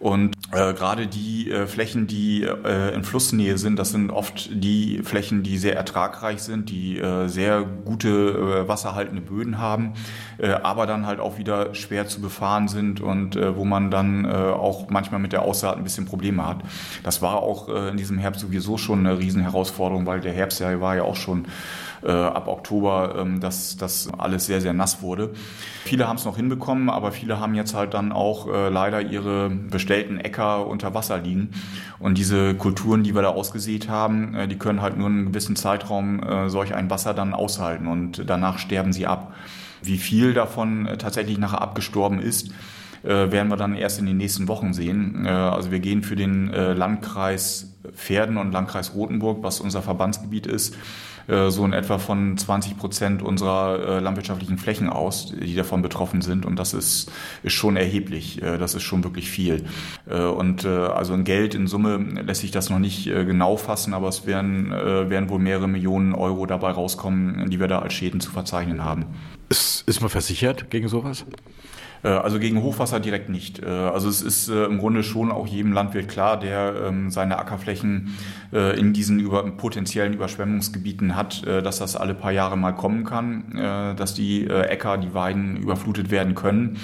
Und 0.00 0.34
äh, 0.52 0.72
gerade 0.72 1.06
die 1.06 1.50
äh, 1.50 1.66
Flächen, 1.66 2.06
die 2.06 2.42
äh, 2.42 2.94
in 2.94 3.04
Flussnähe 3.04 3.58
sind, 3.58 3.78
das 3.78 3.90
sind 3.90 4.10
oft 4.10 4.48
die 4.50 5.02
Flächen, 5.04 5.42
die 5.42 5.58
sehr 5.58 5.76
ertragreich 5.76 6.40
sind, 6.40 6.70
die 6.70 6.98
äh, 6.98 7.28
sehr 7.28 7.62
gute 7.84 8.08
äh, 8.08 8.68
wasserhaltende 8.68 9.20
Böden 9.20 9.58
haben, 9.58 9.92
äh, 10.38 10.48
aber 10.48 10.86
dann 10.86 11.06
halt 11.06 11.20
auch 11.20 11.36
wieder 11.36 11.74
schwer 11.74 12.08
zu 12.08 12.22
befahren 12.22 12.68
sind 12.68 13.02
und 13.02 13.36
äh, 13.36 13.56
wo 13.56 13.66
man 13.66 13.90
dann 13.90 14.24
äh, 14.24 14.28
auch 14.28 14.88
manchmal 14.88 15.20
mit 15.20 15.32
der 15.32 15.42
Aussaat 15.42 15.76
ein 15.76 15.84
bisschen 15.84 16.06
Probleme 16.06 16.46
hat. 16.46 16.62
Das 17.02 17.20
war 17.20 17.42
auch 17.42 17.68
äh, 17.68 17.90
in 17.90 17.98
diesem 17.98 18.16
Herbst 18.16 18.40
sowieso 18.40 18.78
schon 18.78 19.00
eine 19.00 19.18
Riesenherausforderung, 19.18 20.06
weil 20.06 20.20
der 20.20 20.32
Herbst 20.32 20.60
ja 20.60 20.80
war 20.80 20.96
ja 20.96 21.02
auch 21.02 21.16
schon 21.16 21.46
äh, 22.02 22.10
ab 22.10 22.48
Oktober, 22.48 23.14
ähm, 23.18 23.40
dass 23.40 23.76
das 23.76 24.08
alles 24.16 24.46
sehr, 24.46 24.60
sehr 24.60 24.72
nass 24.72 25.02
wurde. 25.02 25.30
Viele 25.84 26.08
haben 26.08 26.16
es 26.16 26.24
noch 26.24 26.36
hinbekommen, 26.36 26.90
aber 26.90 27.12
viele 27.12 27.40
haben 27.40 27.54
jetzt 27.54 27.74
halt 27.74 27.94
dann 27.94 28.12
auch 28.12 28.48
äh, 28.48 28.68
leider 28.68 29.00
ihre 29.00 29.50
bestellten 29.50 30.18
Äcker 30.18 30.66
unter 30.66 30.94
Wasser 30.94 31.18
liegen. 31.18 31.50
Und 31.98 32.18
diese 32.18 32.54
Kulturen, 32.54 33.02
die 33.02 33.14
wir 33.14 33.22
da 33.22 33.30
ausgesät 33.30 33.88
haben, 33.88 34.34
äh, 34.34 34.48
die 34.48 34.56
können 34.56 34.82
halt 34.82 34.96
nur 34.96 35.08
einen 35.08 35.26
gewissen 35.26 35.56
Zeitraum 35.56 36.22
äh, 36.22 36.48
solch 36.48 36.74
ein 36.74 36.90
Wasser 36.90 37.14
dann 37.14 37.34
aushalten 37.34 37.86
und 37.86 38.28
danach 38.28 38.58
sterben 38.58 38.92
sie 38.92 39.06
ab. 39.06 39.34
Wie 39.82 39.98
viel 39.98 40.34
davon 40.34 40.86
äh, 40.86 40.98
tatsächlich 40.98 41.38
nachher 41.38 41.60
abgestorben 41.60 42.20
ist, 42.20 42.50
äh, 43.04 43.30
werden 43.30 43.48
wir 43.48 43.56
dann 43.56 43.74
erst 43.74 43.98
in 43.98 44.06
den 44.06 44.16
nächsten 44.16 44.48
Wochen 44.48 44.72
sehen. 44.72 45.24
Äh, 45.24 45.30
also 45.30 45.70
wir 45.70 45.80
gehen 45.80 46.02
für 46.02 46.16
den 46.16 46.48
Landkreis 46.48 47.74
Pferden 47.94 48.36
und 48.36 48.52
Landkreis 48.52 48.94
Rothenburg, 48.94 49.42
was 49.42 49.60
unser 49.60 49.82
Verbandsgebiet 49.82 50.46
ist, 50.46 50.76
äh, 51.28 51.50
so 51.50 51.64
in 51.64 51.74
etwa 51.74 51.98
von 51.98 52.38
20 52.38 52.78
Prozent 52.78 53.22
unserer 53.22 53.98
äh, 53.98 54.00
landwirtschaftlichen 54.00 54.56
Flächen 54.56 54.88
aus, 54.88 55.34
die 55.38 55.54
davon 55.54 55.82
betroffen 55.82 56.22
sind. 56.22 56.46
Und 56.46 56.58
das 56.58 56.72
ist, 56.72 57.12
ist 57.42 57.52
schon 57.52 57.76
erheblich. 57.76 58.42
Äh, 58.42 58.56
das 58.56 58.74
ist 58.74 58.82
schon 58.82 59.04
wirklich 59.04 59.30
viel. 59.30 59.64
Und 60.06 60.64
also 60.64 61.14
in 61.14 61.24
Geld, 61.24 61.54
in 61.54 61.66
Summe 61.66 61.98
lässt 62.22 62.40
sich 62.40 62.50
das 62.50 62.70
noch 62.70 62.78
nicht 62.78 63.04
genau 63.04 63.56
fassen, 63.56 63.94
aber 63.94 64.08
es 64.08 64.26
werden, 64.26 64.70
werden 64.70 65.28
wohl 65.28 65.38
mehrere 65.38 65.68
Millionen 65.68 66.14
Euro 66.14 66.46
dabei 66.46 66.70
rauskommen, 66.70 67.50
die 67.50 67.60
wir 67.60 67.68
da 67.68 67.80
als 67.80 67.92
Schäden 67.94 68.20
zu 68.20 68.30
verzeichnen 68.30 68.84
haben. 68.84 69.04
Ist, 69.48 69.86
ist 69.86 70.00
man 70.00 70.10
versichert 70.10 70.70
gegen 70.70 70.88
sowas? 70.88 71.24
Äh, 72.02 72.08
also 72.08 72.38
gegen 72.38 72.62
Hochwasser 72.62 73.00
direkt 73.00 73.28
nicht. 73.28 73.62
Äh, 73.62 73.66
also 73.66 74.08
es 74.08 74.22
ist 74.22 74.48
äh, 74.48 74.64
im 74.64 74.78
Grunde 74.78 75.02
schon 75.02 75.30
auch 75.30 75.46
jedem 75.46 75.72
Landwirt 75.72 76.08
klar, 76.08 76.38
der 76.38 76.74
ähm, 76.86 77.10
seine 77.10 77.38
Ackerflächen 77.38 78.16
in 78.50 78.94
diesen 78.94 79.20
über, 79.20 79.42
potenziellen 79.42 80.14
Überschwemmungsgebieten 80.14 81.16
hat, 81.16 81.46
dass 81.46 81.80
das 81.80 81.96
alle 81.96 82.14
paar 82.14 82.32
Jahre 82.32 82.56
mal 82.56 82.72
kommen 82.72 83.04
kann, 83.04 83.94
dass 83.96 84.14
die 84.14 84.46
Äcker, 84.46 84.96
die 84.96 85.12
Weiden 85.12 85.58
überflutet 85.58 86.10
werden 86.10 86.34
können. 86.34 86.78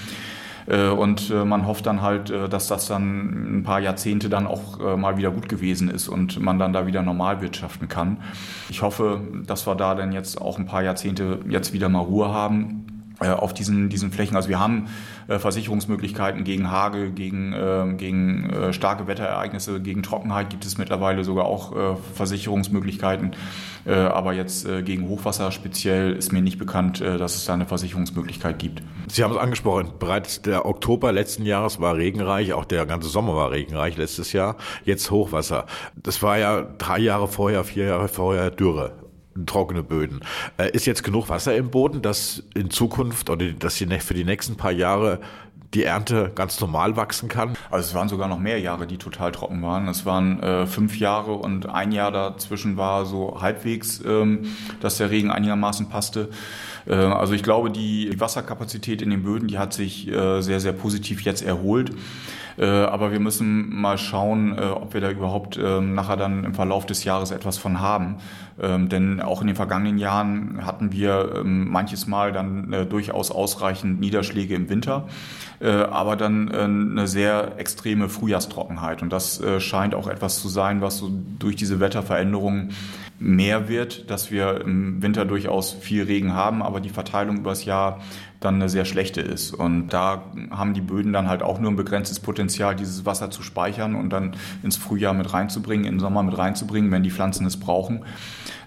Und 0.66 1.30
man 1.30 1.66
hofft 1.66 1.86
dann 1.86 2.02
halt, 2.02 2.30
dass 2.50 2.66
das 2.68 2.86
dann 2.86 3.60
ein 3.60 3.62
paar 3.62 3.80
Jahrzehnte 3.80 4.28
dann 4.28 4.46
auch 4.46 4.96
mal 4.98 5.16
wieder 5.16 5.30
gut 5.30 5.48
gewesen 5.48 5.88
ist 5.88 6.08
und 6.08 6.38
man 6.38 6.58
dann 6.58 6.74
da 6.74 6.86
wieder 6.86 7.00
normal 7.00 7.40
wirtschaften 7.40 7.88
kann. 7.88 8.18
Ich 8.68 8.82
hoffe, 8.82 9.22
dass 9.46 9.66
wir 9.66 9.74
da 9.74 9.94
dann 9.94 10.12
jetzt 10.12 10.38
auch 10.38 10.58
ein 10.58 10.66
paar 10.66 10.82
Jahrzehnte 10.82 11.38
jetzt 11.48 11.72
wieder 11.72 11.88
mal 11.88 12.00
Ruhe 12.00 12.28
haben 12.28 12.93
auf 13.20 13.54
diesen, 13.54 13.88
diesen 13.88 14.10
Flächen. 14.10 14.36
Also 14.36 14.48
wir 14.48 14.58
haben 14.58 14.88
äh, 15.28 15.38
Versicherungsmöglichkeiten 15.38 16.44
gegen 16.44 16.70
Hagel, 16.70 17.10
gegen, 17.12 17.52
äh, 17.52 17.94
gegen 17.96 18.50
äh, 18.50 18.72
starke 18.72 19.06
Wetterereignisse, 19.06 19.80
gegen 19.80 20.02
Trockenheit 20.02 20.50
gibt 20.50 20.64
es 20.64 20.78
mittlerweile 20.78 21.24
sogar 21.24 21.46
auch 21.46 21.74
äh, 21.74 21.96
Versicherungsmöglichkeiten. 22.14 23.32
Äh, 23.86 23.94
aber 23.94 24.32
jetzt 24.32 24.66
äh, 24.66 24.82
gegen 24.82 25.08
Hochwasser 25.08 25.52
speziell 25.52 26.12
ist 26.14 26.32
mir 26.32 26.42
nicht 26.42 26.58
bekannt, 26.58 27.00
dass 27.00 27.36
es 27.36 27.44
da 27.44 27.54
eine 27.54 27.66
Versicherungsmöglichkeit 27.66 28.58
gibt. 28.58 28.82
Sie 29.08 29.22
haben 29.22 29.32
es 29.32 29.36
angesprochen, 29.36 29.92
bereits 29.98 30.42
der 30.42 30.66
Oktober 30.66 31.12
letzten 31.12 31.44
Jahres 31.44 31.80
war 31.80 31.96
regenreich, 31.96 32.52
auch 32.52 32.64
der 32.64 32.86
ganze 32.86 33.08
Sommer 33.08 33.36
war 33.36 33.50
regenreich 33.50 33.96
letztes 33.96 34.32
Jahr, 34.32 34.56
jetzt 34.84 35.10
Hochwasser. 35.10 35.66
Das 35.96 36.22
war 36.22 36.38
ja 36.38 36.62
drei 36.62 36.98
Jahre 36.98 37.28
vorher, 37.28 37.64
vier 37.64 37.86
Jahre 37.86 38.08
vorher 38.08 38.50
Dürre 38.50 39.03
trockene 39.46 39.82
Böden. 39.82 40.20
Äh, 40.56 40.70
ist 40.70 40.86
jetzt 40.86 41.02
genug 41.02 41.28
Wasser 41.28 41.56
im 41.56 41.70
Boden, 41.70 42.02
dass 42.02 42.42
in 42.54 42.70
Zukunft 42.70 43.30
oder 43.30 43.46
dass 43.52 43.76
für 43.76 44.14
die 44.14 44.24
nächsten 44.24 44.56
paar 44.56 44.72
Jahre 44.72 45.20
die 45.74 45.84
Ernte 45.84 46.30
ganz 46.34 46.60
normal 46.60 46.96
wachsen 46.96 47.28
kann? 47.28 47.54
Also 47.70 47.88
es 47.88 47.94
waren 47.94 48.08
sogar 48.08 48.28
noch 48.28 48.38
mehr 48.38 48.60
Jahre, 48.60 48.86
die 48.86 48.96
total 48.96 49.32
trocken 49.32 49.62
waren. 49.62 49.88
Es 49.88 50.06
waren 50.06 50.40
äh, 50.40 50.66
fünf 50.66 50.98
Jahre 50.98 51.32
und 51.32 51.68
ein 51.68 51.92
Jahr 51.92 52.12
dazwischen 52.12 52.76
war 52.76 53.04
so 53.04 53.40
halbwegs, 53.40 54.00
ähm, 54.06 54.46
dass 54.80 54.98
der 54.98 55.10
Regen 55.10 55.30
einigermaßen 55.30 55.88
passte. 55.88 56.28
Äh, 56.86 56.94
also 56.94 57.34
ich 57.34 57.42
glaube, 57.42 57.70
die, 57.70 58.10
die, 58.10 58.20
Wasserkapazität 58.20 59.02
in 59.02 59.10
den 59.10 59.24
Böden, 59.24 59.48
die 59.48 59.58
hat 59.58 59.72
sich 59.72 60.08
äh, 60.08 60.40
sehr, 60.40 60.60
sehr 60.60 60.72
positiv 60.72 61.22
jetzt 61.22 61.42
erholt. 61.42 61.90
Äh, 62.56 62.66
aber 62.66 63.12
wir 63.12 63.20
müssen 63.20 63.74
mal 63.74 63.98
schauen, 63.98 64.56
äh, 64.56 64.62
ob 64.62 64.94
wir 64.94 65.00
da 65.00 65.10
überhaupt 65.10 65.58
ähm, 65.62 65.94
nachher 65.94 66.16
dann 66.16 66.44
im 66.44 66.54
Verlauf 66.54 66.86
des 66.86 67.04
Jahres 67.04 67.30
etwas 67.30 67.58
von 67.58 67.80
haben. 67.80 68.16
Ähm, 68.60 68.88
denn 68.88 69.20
auch 69.20 69.40
in 69.40 69.48
den 69.48 69.56
vergangenen 69.56 69.98
Jahren 69.98 70.64
hatten 70.64 70.92
wir 70.92 71.32
ähm, 71.36 71.68
manches 71.70 72.06
Mal 72.06 72.32
dann 72.32 72.72
äh, 72.72 72.86
durchaus 72.86 73.30
ausreichend 73.30 74.00
Niederschläge 74.00 74.54
im 74.54 74.68
Winter, 74.68 75.06
aber 75.60 76.16
dann 76.16 76.50
eine 76.50 77.06
sehr 77.06 77.58
extreme 77.58 78.08
Frühjahrstrockenheit. 78.08 79.02
Und 79.02 79.12
das 79.12 79.42
scheint 79.60 79.94
auch 79.94 80.08
etwas 80.08 80.42
zu 80.42 80.48
sein, 80.48 80.82
was 80.82 80.98
so 80.98 81.10
durch 81.38 81.56
diese 81.56 81.80
Wetterveränderungen 81.80 82.72
mehr 83.18 83.68
wird, 83.68 84.10
dass 84.10 84.30
wir 84.30 84.60
im 84.60 85.02
Winter 85.02 85.24
durchaus 85.24 85.72
viel 85.72 86.02
Regen 86.04 86.34
haben, 86.34 86.62
aber 86.62 86.80
die 86.80 86.88
Verteilung 86.90 87.38
übers 87.38 87.64
Jahr 87.64 88.00
dann 88.40 88.56
eine 88.56 88.68
sehr 88.68 88.84
schlechte 88.84 89.20
ist. 89.20 89.54
Und 89.54 89.88
da 89.88 90.24
haben 90.50 90.74
die 90.74 90.80
Böden 90.80 91.12
dann 91.12 91.28
halt 91.28 91.42
auch 91.42 91.58
nur 91.58 91.70
ein 91.70 91.76
begrenztes 91.76 92.20
Potenzial, 92.20 92.76
dieses 92.76 93.06
Wasser 93.06 93.30
zu 93.30 93.42
speichern 93.42 93.94
und 93.94 94.10
dann 94.10 94.36
ins 94.62 94.76
Frühjahr 94.76 95.14
mit 95.14 95.32
reinzubringen, 95.32 95.86
im 95.86 96.00
Sommer 96.00 96.22
mit 96.22 96.36
reinzubringen, 96.36 96.90
wenn 96.90 97.02
die 97.02 97.10
Pflanzen 97.10 97.46
es 97.46 97.58
brauchen, 97.58 98.04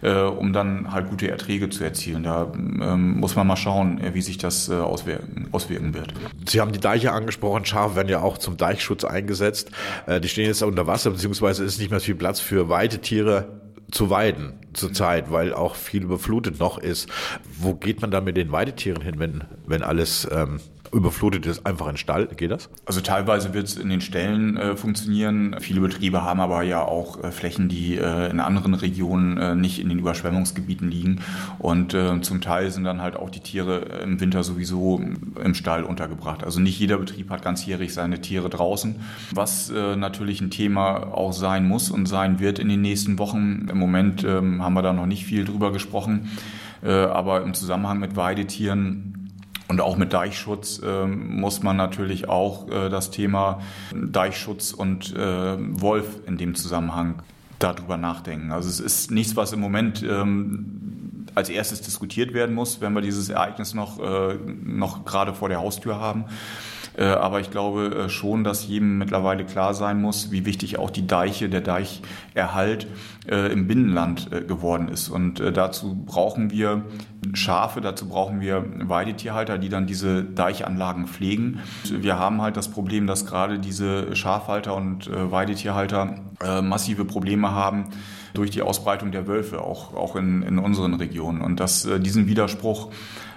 äh, 0.01 0.21
um 0.21 0.53
dann 0.53 0.91
halt 0.91 1.09
gute 1.09 1.29
Erträge 1.29 1.69
zu 1.69 1.83
erzielen. 1.83 2.23
Da 2.23 2.51
ähm, 2.53 3.19
muss 3.19 3.35
man 3.35 3.45
mal 3.45 3.55
schauen, 3.55 3.99
äh, 3.99 4.13
wie 4.15 4.21
sich 4.21 4.37
das 4.37 4.69
äh, 4.69 4.73
auswirken, 4.73 5.47
auswirken 5.51 5.93
wird. 5.93 6.13
Sie 6.47 6.59
haben 6.59 6.71
die 6.71 6.79
Deiche 6.79 7.11
angesprochen. 7.11 7.65
Schafe 7.65 7.95
werden 7.95 8.09
ja 8.09 8.21
auch 8.21 8.39
zum 8.39 8.57
Deichschutz 8.57 9.03
eingesetzt. 9.03 9.69
Äh, 10.07 10.19
die 10.19 10.29
stehen 10.29 10.47
jetzt 10.47 10.63
unter 10.63 10.87
Wasser, 10.87 11.11
beziehungsweise 11.11 11.63
ist 11.63 11.79
nicht 11.79 11.91
mehr 11.91 11.99
viel 11.99 12.15
Platz 12.15 12.39
für 12.39 12.69
Weidetiere 12.69 13.66
zu 13.91 14.09
weiden 14.09 14.53
zurzeit, 14.73 15.31
weil 15.31 15.53
auch 15.53 15.75
viel 15.75 16.03
überflutet 16.03 16.59
noch 16.59 16.77
ist. 16.77 17.09
Wo 17.57 17.73
geht 17.73 18.01
man 18.01 18.11
dann 18.11 18.23
mit 18.23 18.37
den 18.37 18.51
Weidetieren 18.51 19.01
hin, 19.01 19.15
wenn, 19.17 19.43
wenn 19.65 19.81
alles 19.81 20.27
ähm, 20.31 20.59
überflutet 20.93 21.45
ist, 21.45 21.65
einfach 21.65 21.87
in 21.87 21.97
Stall. 21.97 22.27
Geht 22.27 22.51
das? 22.51 22.69
Also 22.85 23.01
teilweise 23.01 23.53
wird 23.53 23.67
es 23.67 23.75
in 23.75 23.89
den 23.89 24.01
Ställen 24.01 24.57
äh, 24.57 24.75
funktionieren. 24.75 25.55
Viele 25.59 25.81
Betriebe 25.81 26.23
haben 26.23 26.39
aber 26.39 26.63
ja 26.63 26.81
auch 26.81 27.23
äh, 27.23 27.31
Flächen, 27.31 27.69
die 27.69 27.97
äh, 27.97 28.29
in 28.29 28.39
anderen 28.39 28.73
Regionen 28.73 29.37
äh, 29.37 29.55
nicht 29.55 29.79
in 29.79 29.89
den 29.89 29.99
Überschwemmungsgebieten 29.99 30.89
liegen. 30.89 31.21
Und 31.59 31.93
äh, 31.93 32.21
zum 32.21 32.41
Teil 32.41 32.71
sind 32.71 32.83
dann 32.83 33.01
halt 33.01 33.15
auch 33.15 33.29
die 33.29 33.39
Tiere 33.39 33.79
im 34.03 34.19
Winter 34.19 34.43
sowieso 34.43 35.01
im 35.43 35.53
Stall 35.53 35.83
untergebracht. 35.83 36.43
Also 36.43 36.59
nicht 36.59 36.79
jeder 36.79 36.97
Betrieb 36.97 37.29
hat 37.29 37.41
ganzjährig 37.41 37.93
seine 37.93 38.21
Tiere 38.21 38.49
draußen. 38.49 38.95
Was 39.33 39.69
äh, 39.69 39.95
natürlich 39.95 40.41
ein 40.41 40.51
Thema 40.51 41.13
auch 41.13 41.33
sein 41.33 41.67
muss 41.67 41.89
und 41.89 42.05
sein 42.05 42.39
wird 42.39 42.59
in 42.59 42.69
den 42.69 42.81
nächsten 42.81 43.19
Wochen. 43.19 43.67
Im 43.69 43.77
Moment 43.77 44.23
ähm, 44.23 44.63
haben 44.63 44.73
wir 44.73 44.81
da 44.81 44.93
noch 44.93 45.05
nicht 45.05 45.25
viel 45.25 45.45
drüber 45.45 45.71
gesprochen. 45.71 46.29
aber 46.83 47.41
im 47.41 47.55
Zusammenhang 47.55 47.99
mit 47.99 48.15
Weidetieren 48.15 49.16
und 49.67 49.81
auch 49.81 49.97
mit 49.97 50.13
Deichschutz 50.13 50.79
äh, 50.83 51.05
muss 51.05 51.61
man 51.63 51.75
natürlich 51.75 52.29
auch 52.29 52.69
äh, 52.69 52.89
das 52.89 53.11
Thema 53.11 53.61
Deichschutz 53.93 54.71
und 54.71 55.13
äh, 55.15 55.57
Wolf 55.81 56.21
in 56.25 56.37
dem 56.37 56.55
Zusammenhang 56.55 57.21
darüber 57.59 57.97
nachdenken. 57.97 58.51
Also 58.51 58.69
es 58.69 58.79
ist 58.79 59.11
nichts, 59.11 59.35
was 59.35 59.51
im 59.51 59.59
Moment 59.59 60.03
ähm, 60.03 61.06
als 61.37 61.49
erstes 61.49 61.81
diskutiert 61.81 62.33
werden 62.33 62.55
muss, 62.55 62.81
wenn 62.81 62.93
wir 62.93 63.01
dieses 63.01 63.29
Ereignis 63.29 63.73
noch, 63.73 63.99
äh, 63.99 64.35
noch 64.63 65.05
gerade 65.05 65.33
vor 65.33 65.49
der 65.49 65.59
Haustür 65.59 65.99
haben. 65.99 66.25
Äh, 66.97 67.05
aber 67.05 67.39
ich 67.39 67.51
glaube 67.51 68.05
äh, 68.05 68.09
schon, 68.09 68.43
dass 68.43 68.67
jedem 68.67 68.97
mittlerweile 68.97 69.45
klar 69.45 69.75
sein 69.75 70.01
muss, 70.01 70.31
wie 70.31 70.45
wichtig 70.45 70.79
auch 70.79 70.89
die 70.89 71.05
Deiche, 71.05 71.47
der 71.47 71.61
Deicherhalt 71.61 72.87
äh, 73.29 73.51
im 73.51 73.67
Binnenland 73.67 74.31
geworden 74.47 74.89
ist. 74.89 75.09
Und 75.09 75.39
dazu 75.39 76.03
brauchen 76.05 76.49
wir 76.49 76.83
Schafe, 77.33 77.81
dazu 77.81 78.09
brauchen 78.09 78.41
wir 78.41 78.65
Weidetierhalter, 78.89 79.57
die 79.57 79.69
dann 79.69 79.85
diese 79.85 80.23
Deichanlagen 80.23 81.07
pflegen. 81.07 81.59
Wir 81.83 82.17
haben 82.17 82.41
halt 82.41 82.57
das 82.57 82.69
Problem, 82.69 83.05
dass 83.05 83.25
gerade 83.25 83.59
diese 83.59 84.15
Schafhalter 84.15 84.75
und 84.75 85.09
Weidetierhalter 85.11 86.15
massive 86.61 87.05
Probleme 87.05 87.51
haben, 87.51 87.89
durch 88.33 88.51
die 88.51 88.61
Ausbreitung 88.61 89.11
der 89.11 89.27
Wölfe, 89.27 89.61
auch, 89.61 89.93
auch 89.93 90.15
in, 90.15 90.43
in 90.43 90.59
unseren 90.59 90.93
Regionen. 90.93 91.41
Und 91.41 91.59
dass 91.59 91.87
diesen 91.99 92.27
Widerspruch 92.27 92.89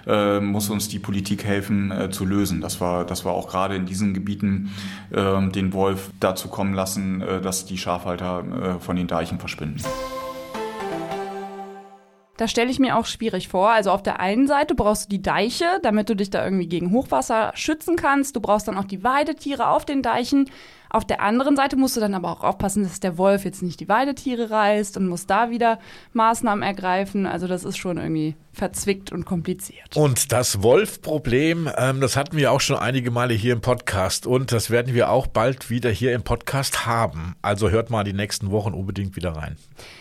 äh, 0.07 0.39
muss 0.39 0.69
uns 0.69 0.89
die 0.89 0.99
Politik 0.99 1.43
helfen 1.43 1.91
äh, 1.91 2.09
zu 2.09 2.25
lösen. 2.25 2.61
Das 2.61 2.81
war, 2.81 3.05
das 3.05 3.25
war 3.25 3.33
auch 3.33 3.47
gerade 3.47 3.75
in 3.75 3.85
diesen 3.85 4.13
Gebieten 4.13 4.71
äh, 5.11 5.47
den 5.49 5.73
Wolf 5.73 6.11
dazu 6.19 6.47
kommen 6.47 6.73
lassen, 6.73 7.21
äh, 7.21 7.41
dass 7.41 7.65
die 7.65 7.77
Schafhalter 7.77 8.77
äh, 8.77 8.79
von 8.79 8.95
den 8.95 9.07
Deichen 9.07 9.39
verschwinden. 9.39 9.81
Das 12.37 12.49
stelle 12.49 12.71
ich 12.71 12.79
mir 12.79 12.97
auch 12.97 13.05
schwierig 13.05 13.49
vor. 13.49 13.69
Also 13.69 13.91
auf 13.91 14.01
der 14.01 14.19
einen 14.19 14.47
Seite 14.47 14.73
brauchst 14.73 15.05
du 15.05 15.09
die 15.09 15.21
Deiche, 15.21 15.65
damit 15.83 16.09
du 16.09 16.15
dich 16.15 16.31
da 16.31 16.43
irgendwie 16.43 16.67
gegen 16.67 16.91
Hochwasser 16.91 17.51
schützen 17.53 17.95
kannst. 17.95 18.35
Du 18.35 18.41
brauchst 18.41 18.67
dann 18.67 18.79
auch 18.79 18.85
die 18.85 19.03
Weidetiere 19.03 19.67
auf 19.67 19.85
den 19.85 20.01
Deichen. 20.01 20.49
Auf 20.93 21.05
der 21.05 21.21
anderen 21.21 21.55
Seite 21.55 21.77
musst 21.77 21.95
du 21.95 22.01
dann 22.01 22.13
aber 22.13 22.29
auch 22.29 22.43
aufpassen, 22.43 22.83
dass 22.83 22.99
der 22.99 23.17
Wolf 23.17 23.45
jetzt 23.45 23.63
nicht 23.63 23.79
die 23.79 23.87
Weidetiere 23.87 24.51
reißt 24.51 24.97
und 24.97 25.07
muss 25.07 25.25
da 25.25 25.49
wieder 25.49 25.79
Maßnahmen 26.11 26.63
ergreifen. 26.63 27.25
Also 27.25 27.47
das 27.47 27.63
ist 27.63 27.77
schon 27.77 27.97
irgendwie 27.97 28.35
verzwickt 28.53 29.11
und 29.11 29.25
kompliziert. 29.25 29.95
Und 29.95 30.33
das 30.33 30.61
Wolf-Problem, 30.61 31.69
ähm, 31.77 32.01
das 32.01 32.17
hatten 32.17 32.35
wir 32.35 32.51
auch 32.51 32.59
schon 32.59 32.77
einige 32.77 33.09
Male 33.09 33.33
hier 33.33 33.53
im 33.53 33.61
Podcast 33.61 34.27
und 34.27 34.51
das 34.51 34.69
werden 34.69 34.93
wir 34.93 35.09
auch 35.09 35.27
bald 35.27 35.69
wieder 35.69 35.89
hier 35.89 36.13
im 36.13 36.23
Podcast 36.23 36.85
haben. 36.85 37.35
Also 37.41 37.69
hört 37.69 37.89
mal 37.89 38.03
die 38.03 38.11
nächsten 38.11 38.51
Wochen 38.51 38.73
unbedingt 38.73 39.15
wieder 39.15 39.31
rein. 39.31 39.55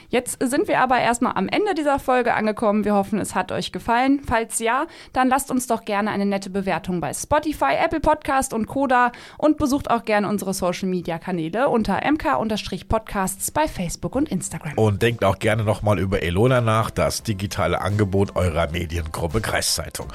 Jetzt 0.08 0.38
sind 0.42 0.66
wir 0.66 0.80
aber 0.80 0.98
erstmal 0.98 1.34
am 1.36 1.48
Ende 1.48 1.74
dieser 1.74 2.00
Folge 2.00 2.34
angekommen. 2.34 2.84
Wir 2.84 2.94
hoffen, 2.94 3.20
es 3.20 3.36
hat 3.36 3.52
euch 3.52 3.70
gefallen. 3.70 4.20
Falls 4.26 4.58
ja, 4.58 4.86
dann 5.12 5.28
lasst 5.28 5.52
uns 5.52 5.68
doch 5.68 5.84
gerne 5.84 6.10
eine 6.10 6.26
nette 6.26 6.50
Bewertung 6.50 7.00
bei 7.00 7.14
Spotify, 7.14 7.74
Apple 7.80 8.00
Podcast 8.00 8.52
und 8.52 8.66
Koda 8.66 9.12
und 9.38 9.56
besucht 9.56 9.88
auch 9.88 10.04
gerne 10.04 10.28
unsere 10.28 10.52
Social 10.52 10.79
Media 10.86 11.18
Kanäle 11.18 11.68
unter 11.68 12.00
mk-podcasts 12.04 13.50
bei 13.50 13.68
Facebook 13.68 14.14
und 14.16 14.28
Instagram. 14.28 14.74
Und 14.76 15.02
denkt 15.02 15.24
auch 15.24 15.38
gerne 15.38 15.64
nochmal 15.64 15.98
über 15.98 16.22
Elona 16.22 16.60
nach, 16.60 16.90
das 16.90 17.22
digitale 17.22 17.80
Angebot 17.80 18.36
eurer 18.36 18.70
Mediengruppe 18.70 19.40
Kreiszeitung. 19.40 20.08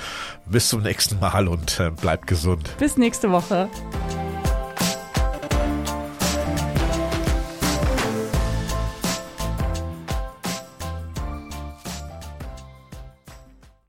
Bis 0.46 0.70
zum 0.70 0.84
nächsten 0.84 1.20
Mal 1.20 1.48
und 1.48 1.80
äh, 1.80 1.92
bleibt 1.92 2.28
gesund. 2.28 2.76
Bis 2.78 2.98
nächste 2.98 3.32
Woche. 3.32 3.70